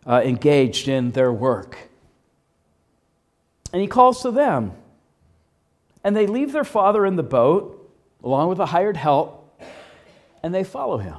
uh, 0.06 0.22
engaged 0.24 0.88
in 0.88 1.10
their 1.10 1.32
work. 1.32 1.76
And 3.72 3.82
he 3.82 3.88
calls 3.88 4.22
to 4.22 4.30
them. 4.30 4.72
And 6.04 6.14
they 6.14 6.26
leave 6.26 6.52
their 6.52 6.64
father 6.64 7.04
in 7.04 7.16
the 7.16 7.24
boat, 7.24 7.92
along 8.22 8.48
with 8.48 8.60
a 8.60 8.66
hired 8.66 8.96
help, 8.96 9.60
and 10.42 10.54
they 10.54 10.62
follow 10.62 10.98
him. 10.98 11.16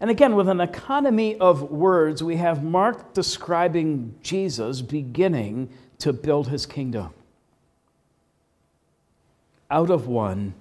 And 0.00 0.10
again, 0.10 0.36
with 0.36 0.48
an 0.48 0.60
economy 0.60 1.36
of 1.38 1.72
words, 1.72 2.22
we 2.22 2.36
have 2.36 2.62
Mark 2.62 3.14
describing 3.14 4.14
Jesus 4.22 4.80
beginning 4.80 5.70
to 5.98 6.12
build 6.12 6.48
his 6.48 6.66
kingdom. 6.66 7.12
Out 9.70 9.90
of 9.90 10.06
one, 10.06 10.54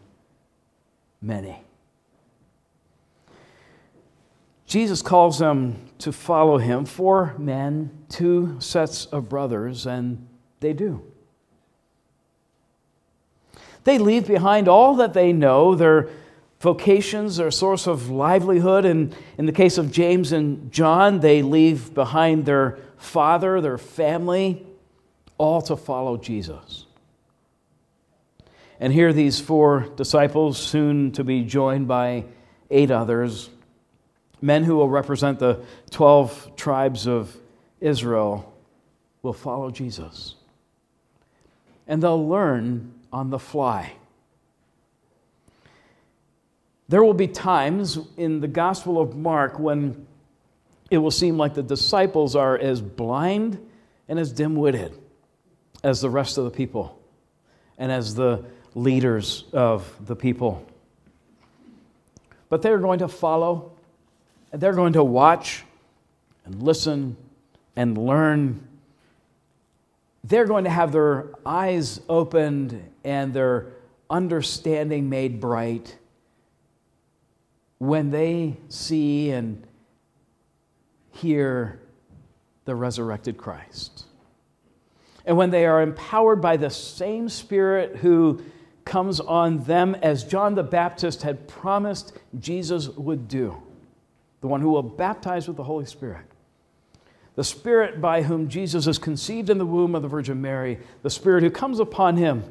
many. 1.22 1.62
Jesus 4.66 5.02
calls 5.02 5.40
them 5.40 5.78
to 6.00 6.12
follow 6.12 6.58
him, 6.58 6.84
four 6.86 7.34
men, 7.38 7.90
two 8.10 8.58
sets 8.60 9.06
of 9.06 9.30
brothers, 9.30 9.86
and 9.86 10.28
they 10.60 10.74
do. 10.74 11.02
They 13.86 13.98
leave 13.98 14.28
behind 14.28 14.68
all 14.68 14.96
that 14.96 15.14
they 15.14 15.32
know, 15.32 15.74
their 15.74 16.10
vocations, 16.60 17.38
their 17.38 17.52
source 17.52 17.88
of 17.88 18.10
livelihood. 18.10 18.84
And 18.84 19.16
in 19.38 19.46
the 19.46 19.54
case 19.54 19.78
of 19.78 19.94
James 19.94 20.34
and 20.34 20.70
John, 20.74 21.22
they 21.22 21.42
leave 21.42 21.94
behind 21.94 22.46
their 22.46 22.80
father, 22.98 23.62
their 23.62 23.78
family, 23.78 24.68
all 25.38 25.62
to 25.62 25.78
follow 25.78 26.18
Jesus. 26.18 26.87
And 28.80 28.94
here, 28.94 29.12
these 29.12 29.40
four 29.40 29.88
disciples, 29.96 30.58
soon 30.58 31.12
to 31.14 31.24
be 31.24 31.44
joined 31.44 31.88
by 31.88 32.26
eight 32.70 32.92
others, 32.92 33.50
men 34.42 34.64
who 34.64 34.76
will 34.76 34.90
represent 34.90 35.40
the 35.40 35.64
12 35.90 36.56
tribes 36.56 37.08
of 37.08 37.36
Israel, 37.82 38.54
will 39.24 39.34
follow 39.34 39.72
Jesus. 39.72 40.36
And 41.88 42.04
they'll 42.04 42.28
learn 42.28 42.94
on 43.12 43.30
the 43.30 43.40
fly. 43.40 43.94
There 46.90 47.04
will 47.04 47.14
be 47.14 47.28
times 47.28 47.98
in 48.16 48.40
the 48.40 48.48
Gospel 48.48 49.02
of 49.02 49.16
Mark 49.16 49.60
when 49.60 50.06
it 50.90 51.00
will 51.00 51.12
seem 51.12 51.38
like 51.38 51.54
the 51.54 51.64
disciples 51.64 52.36
are 52.36 52.58
as 52.58 52.82
blind 52.82 53.60
and 54.08 54.20
as 54.20 54.32
dim 54.32 54.56
witted 54.56 54.98
as 55.84 56.00
the 56.00 56.10
rest 56.10 56.38
of 56.38 56.46
the 56.46 56.52
people 56.52 56.98
and 57.78 57.92
as 57.92 58.16
the 58.16 58.46
leaders 58.78 59.44
of 59.54 59.92
the 60.06 60.16
people. 60.16 60.64
But 62.48 62.62
they're 62.62 62.78
going 62.78 63.00
to 63.00 63.08
follow, 63.08 63.72
and 64.52 64.62
they're 64.62 64.74
going 64.74 64.94
to 64.94 65.04
watch 65.04 65.66
and 66.46 66.62
listen 66.62 67.18
and 67.76 67.98
learn. 67.98 68.66
They're 70.24 70.46
going 70.46 70.66
to 70.66 70.70
have 70.70 70.92
their 70.92 71.32
eyes 71.46 72.00
opened 72.08 72.92
and 73.04 73.34
their 73.34 73.68
understanding 74.10 75.10
made 75.10 75.42
bright 75.42 75.98
when 77.80 78.12
they 78.12 78.58
see 78.70 79.32
and 79.32 79.66
hear 81.12 81.80
the 82.66 82.76
resurrected 82.76 83.38
Christ. 83.38 84.06
And 85.26 85.36
when 85.36 85.50
they 85.50 85.66
are 85.66 85.82
empowered 85.82 86.42
by 86.42 86.58
the 86.58 86.70
same 86.70 87.28
Spirit 87.28 87.98
who 87.98 88.42
comes 88.88 89.20
on 89.20 89.64
them 89.66 89.96
as 89.96 90.24
John 90.24 90.56
the 90.56 90.64
Baptist 90.64 91.22
had 91.22 91.48
promised 91.48 92.18
Jesus 92.40 92.88
would 92.90 93.28
do, 93.28 93.62
the 94.42 94.48
one 94.48 94.62
who 94.62 94.70
will 94.70 94.82
baptize 94.82 95.48
with 95.48 95.58
the 95.58 95.64
Holy 95.64 95.86
Spirit. 95.86 96.26
The 97.36 97.44
Spirit 97.44 98.02
by 98.02 98.24
whom 98.24 98.48
Jesus 98.48 98.88
is 98.88 98.98
conceived 98.98 99.52
in 99.52 99.60
the 99.60 99.66
womb 99.66 99.94
of 99.94 100.02
the 100.02 100.08
Virgin 100.08 100.42
Mary, 100.42 100.80
the 101.04 101.10
Spirit 101.10 101.44
who 101.44 101.52
comes 101.52 101.80
upon 101.80 102.18
him 102.18 102.44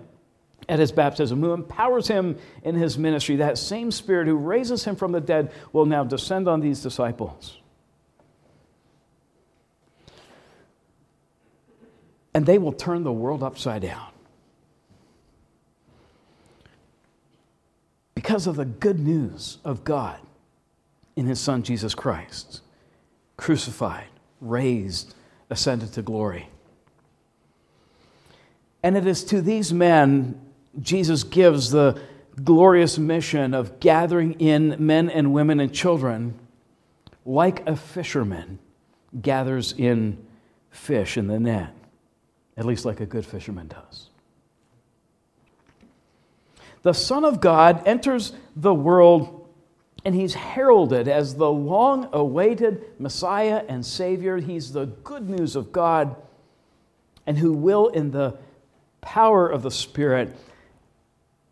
at 0.69 0.79
his 0.79 0.93
baptism, 0.93 1.41
who 1.41 1.53
empowers 1.53 2.07
him 2.07 2.39
in 2.63 2.77
his 2.77 2.97
ministry. 2.97 3.37
That 3.37 3.59
same 3.59 3.91
Spirit 3.91 4.29
who 4.29 4.37
raises 4.37 4.85
him 4.85 4.95
from 4.95 5.13
the 5.13 5.21
dead 5.21 5.53
will 5.73 5.87
now 5.87 6.05
descend 6.05 6.47
on 6.49 6.61
these 6.61 6.83
disciples. 6.83 7.59
And 12.35 12.45
they 12.45 12.59
will 12.59 12.73
turn 12.73 13.03
the 13.03 13.13
world 13.13 13.43
upside 13.43 13.83
down. 13.83 14.09
Because 18.27 18.49
of 18.49 18.57
the 18.57 18.65
good 18.65 18.99
news 18.99 19.59
of 19.65 19.85
God 19.85 20.19
in 21.15 21.27
his 21.27 21.39
Son 21.39 21.63
Jesus 21.63 21.95
Christ, 21.95 22.61
crucified, 23.37 24.09
raised, 24.41 25.15
ascended 25.49 25.93
to 25.93 26.03
glory. 26.03 26.49
And 28.83 28.97
it 28.97 29.07
is 29.07 29.23
to 29.27 29.41
these 29.41 29.73
men 29.73 30.41
Jesus 30.83 31.23
gives 31.23 31.71
the 31.71 32.01
glorious 32.43 32.99
mission 32.99 33.55
of 33.55 33.79
gathering 33.79 34.33
in 34.41 34.75
men 34.81 35.09
and 35.09 35.33
women 35.33 35.61
and 35.61 35.73
children 35.73 36.37
like 37.25 37.65
a 37.69 37.77
fisherman 37.77 38.59
gathers 39.23 39.73
in 39.79 40.19
fish 40.73 41.17
in 41.17 41.29
the 41.29 41.39
net, 41.39 41.73
at 42.57 42.67
least 42.67 42.85
like 42.85 42.99
a 42.99 43.07
good 43.07 43.25
fisherman 43.25 43.69
does. 43.69 44.11
The 46.87 46.95
Son 46.95 47.25
of 47.25 47.41
God 47.41 47.83
enters 47.85 48.33
the 48.55 48.73
world 48.73 49.49
and 50.05 50.15
he's 50.15 50.35
heralded 50.35 51.09
as 51.09 51.35
the 51.35 51.51
long 51.51 52.09
awaited 52.13 52.85
Messiah 53.01 53.65
and 53.69 53.85
Savior. 53.85 54.37
He's 54.37 54.71
the 54.71 54.87
good 54.87 55.29
news 55.29 55.57
of 55.57 55.73
God 55.73 56.15
and 57.27 57.39
who 57.39 57.53
will, 57.55 57.89
in 57.89 58.13
the 58.13 58.39
power 59.01 59.49
of 59.49 59.65
the 59.65 59.71
Spirit, 59.73 60.37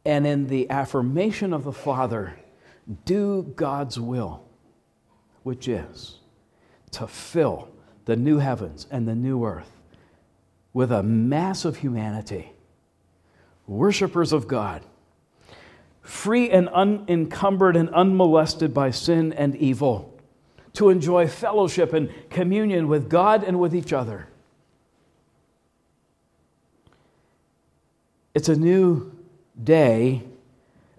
and 0.05 0.25
in 0.25 0.47
the 0.47 0.71
affirmation 0.71 1.53
of 1.53 1.65
the 1.65 1.73
Father, 1.73 2.39
do 3.05 3.43
God's 3.57 3.99
will, 3.99 4.45
which 5.43 5.67
is 5.67 6.21
to 6.93 7.09
fill 7.09 7.71
the 8.05 8.15
new 8.15 8.39
heavens 8.39 8.87
and 8.89 9.09
the 9.09 9.17
new 9.17 9.45
earth 9.45 9.73
with 10.73 10.93
a 10.93 11.03
mass 11.03 11.65
of 11.65 11.79
humanity, 11.79 12.53
worshipers 13.67 14.33
of 14.33 14.47
God, 14.47 14.85
free 16.05 16.51
and 16.51 16.69
unencumbered 16.69 17.77
and 17.77 17.89
unmolested 17.91 18.73
by 18.73 18.91
sin 18.91 19.33
and 19.33 19.57
evil, 19.57 20.15
to 20.75 20.91
enjoy 20.91 21.27
fellowship 21.27 21.93
and 21.93 22.11
communion 22.31 22.87
with 22.87 23.09
God 23.09 23.43
and 23.43 23.59
with 23.59 23.75
each 23.75 23.93
other. 23.93 24.29
It's 28.35 28.49
a 28.49 28.57
new 28.57 29.13
day, 29.63 30.23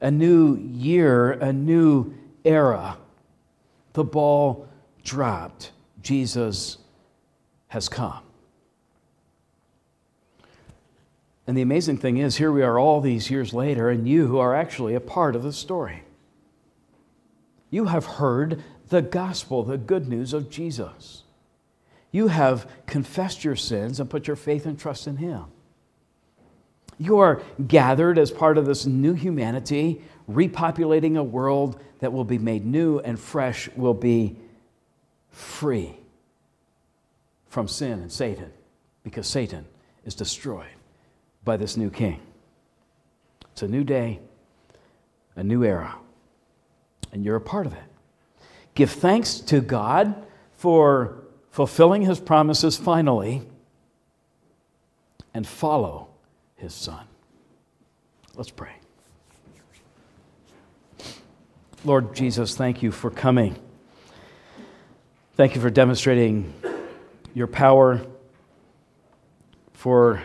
a 0.02 0.10
new 0.10 0.56
year, 0.56 1.34
a 1.34 1.54
new 1.54 2.14
era. 2.44 2.98
The 3.94 4.04
ball 4.04 4.68
dropped. 5.04 5.72
Jesus 6.02 6.78
has 7.68 7.90
come. 7.90 8.25
And 11.48 11.56
the 11.56 11.62
amazing 11.62 11.98
thing 11.98 12.18
is, 12.18 12.38
here 12.38 12.52
we 12.52 12.64
are 12.64 12.80
all 12.80 13.02
these 13.02 13.30
years 13.30 13.54
later, 13.54 13.90
and 13.90 14.08
you 14.08 14.28
who 14.28 14.40
are 14.40 14.56
actually 14.56 14.96
a 14.96 15.00
part 15.00 15.36
of 15.36 15.44
the 15.44 15.54
story. 15.54 16.04
You 17.70 17.86
have 17.86 18.06
heard 18.06 18.64
the 18.90 19.02
gospel, 19.02 19.64
the 19.64 19.78
good 19.78 20.08
news 20.08 20.34
of 20.34 20.50
Jesus. 20.50 21.24
You 22.12 22.30
have 22.30 22.70
confessed 22.88 23.44
your 23.44 23.56
sins 23.56 24.00
and 24.00 24.10
put 24.10 24.28
your 24.28 24.36
faith 24.36 24.66
and 24.66 24.80
trust 24.80 25.06
in 25.06 25.18
Him. 25.18 25.46
You 26.98 27.20
are 27.20 27.42
gathered 27.68 28.18
as 28.18 28.32
part 28.32 28.58
of 28.58 28.66
this 28.66 28.86
new 28.86 29.14
humanity, 29.14 30.02
repopulating 30.30 31.18
a 31.18 31.24
world 31.24 31.80
that 32.00 32.14
will 32.14 32.24
be 32.24 32.38
made 32.38 32.66
new 32.66 33.00
and 33.00 33.20
fresh, 33.20 33.70
will 33.76 33.94
be 33.94 34.38
free 35.30 35.98
from 37.48 37.68
sin 37.68 38.00
and 38.00 38.12
Satan, 38.12 38.52
because 39.04 39.28
Satan 39.28 39.66
is 40.06 40.16
destroyed 40.16 40.75
by 41.46 41.56
this 41.56 41.78
new 41.78 41.90
king. 41.90 42.20
It's 43.54 43.62
a 43.62 43.68
new 43.68 43.86
day, 43.86 44.20
a 45.36 45.44
new 45.44 45.64
era, 45.64 45.96
and 47.14 47.24
you're 47.24 47.38
a 47.38 47.42
part 47.42 47.66
of 47.66 47.74
it. 47.74 47.84
Give 48.74 48.90
thanks 48.90 49.40
to 49.40 49.62
God 49.62 50.26
for 50.58 51.24
fulfilling 51.52 52.02
his 52.02 52.20
promises 52.20 52.76
finally, 52.76 53.44
and 55.34 55.48
follow 55.48 56.10
his 56.58 56.74
son. 56.74 57.06
Let's 58.36 58.50
pray. 58.50 58.74
Lord 61.86 62.14
Jesus, 62.14 62.56
thank 62.56 62.84
you 62.84 62.92
for 62.92 63.10
coming. 63.10 63.56
Thank 65.36 65.56
you 65.56 65.62
for 65.62 65.70
demonstrating 65.70 66.54
your 67.34 67.48
power, 67.48 68.02
for 69.74 70.22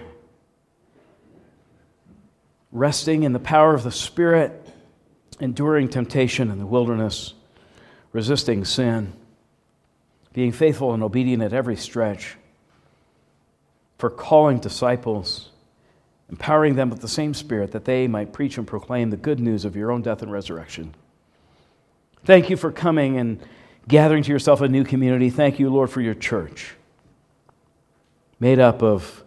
resting 2.72 3.24
in 3.24 3.32
the 3.32 3.38
power 3.40 3.74
of 3.74 3.82
the 3.82 3.90
Spirit, 3.90 4.68
enduring 5.40 5.88
temptation 5.88 6.50
in 6.50 6.58
the 6.58 6.66
wilderness, 6.66 7.34
resisting 8.12 8.64
sin, 8.64 9.12
being 10.32 10.52
faithful 10.52 10.94
and 10.94 11.02
obedient 11.02 11.42
at 11.42 11.52
every 11.52 11.76
stretch, 11.76 12.36
for 13.98 14.08
calling 14.08 14.58
disciples, 14.58 15.50
empowering 16.30 16.76
them 16.76 16.90
with 16.90 17.00
the 17.00 17.08
same 17.08 17.34
Spirit 17.34 17.72
that 17.72 17.84
they 17.84 18.06
might 18.06 18.32
preach 18.32 18.56
and 18.56 18.66
proclaim 18.66 19.10
the 19.10 19.16
good 19.16 19.40
news 19.40 19.64
of 19.64 19.74
your 19.74 19.90
own 19.90 20.02
death 20.02 20.22
and 20.22 20.30
resurrection. 20.30 20.94
Thank 22.24 22.50
you 22.50 22.56
for 22.56 22.70
coming 22.70 23.16
and 23.16 23.40
gathering 23.88 24.22
to 24.22 24.30
yourself 24.30 24.60
a 24.60 24.68
new 24.68 24.84
community. 24.84 25.30
Thank 25.30 25.58
you, 25.58 25.70
Lord, 25.70 25.90
for 25.90 26.00
your 26.00 26.14
church, 26.14 26.74
made 28.38 28.60
up 28.60 28.82
of 28.82 29.24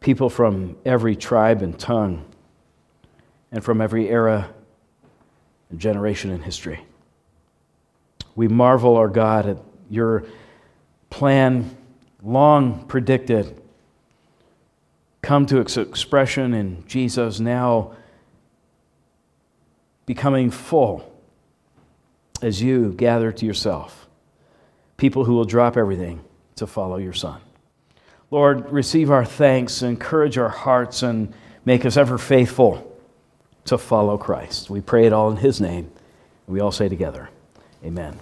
people 0.00 0.28
from 0.28 0.76
every 0.84 1.14
tribe 1.14 1.62
and 1.62 1.78
tongue 1.78 2.24
and 3.54 3.62
from 3.62 3.80
every 3.80 4.10
era 4.10 4.50
and 5.70 5.78
generation 5.78 6.32
in 6.32 6.42
history. 6.42 6.84
We 8.34 8.48
marvel, 8.48 8.96
our 8.96 9.08
God, 9.08 9.46
at 9.46 9.58
your 9.88 10.24
plan, 11.08 11.76
long 12.20 12.84
predicted, 12.86 13.62
come 15.22 15.46
to 15.46 15.60
its 15.60 15.76
expression 15.76 16.52
in 16.52 16.84
Jesus 16.88 17.38
now 17.38 17.94
becoming 20.04 20.50
full 20.50 21.10
as 22.42 22.60
you 22.60 22.92
gather 22.92 23.30
to 23.30 23.46
yourself 23.46 24.08
people 24.96 25.24
who 25.24 25.32
will 25.32 25.44
drop 25.44 25.76
everything 25.76 26.22
to 26.56 26.66
follow 26.66 26.96
your 26.96 27.12
Son. 27.12 27.40
Lord, 28.32 28.70
receive 28.70 29.12
our 29.12 29.24
thanks, 29.24 29.82
encourage 29.82 30.38
our 30.38 30.48
hearts, 30.48 31.04
and 31.04 31.32
make 31.64 31.84
us 31.84 31.96
ever 31.96 32.18
faithful 32.18 32.90
to 33.66 33.78
follow 33.78 34.18
Christ. 34.18 34.70
We 34.70 34.80
pray 34.80 35.06
it 35.06 35.12
all 35.12 35.30
in 35.30 35.38
His 35.38 35.60
name. 35.60 35.90
We 36.46 36.60
all 36.60 36.72
say 36.72 36.88
together, 36.88 37.30
Amen. 37.84 38.18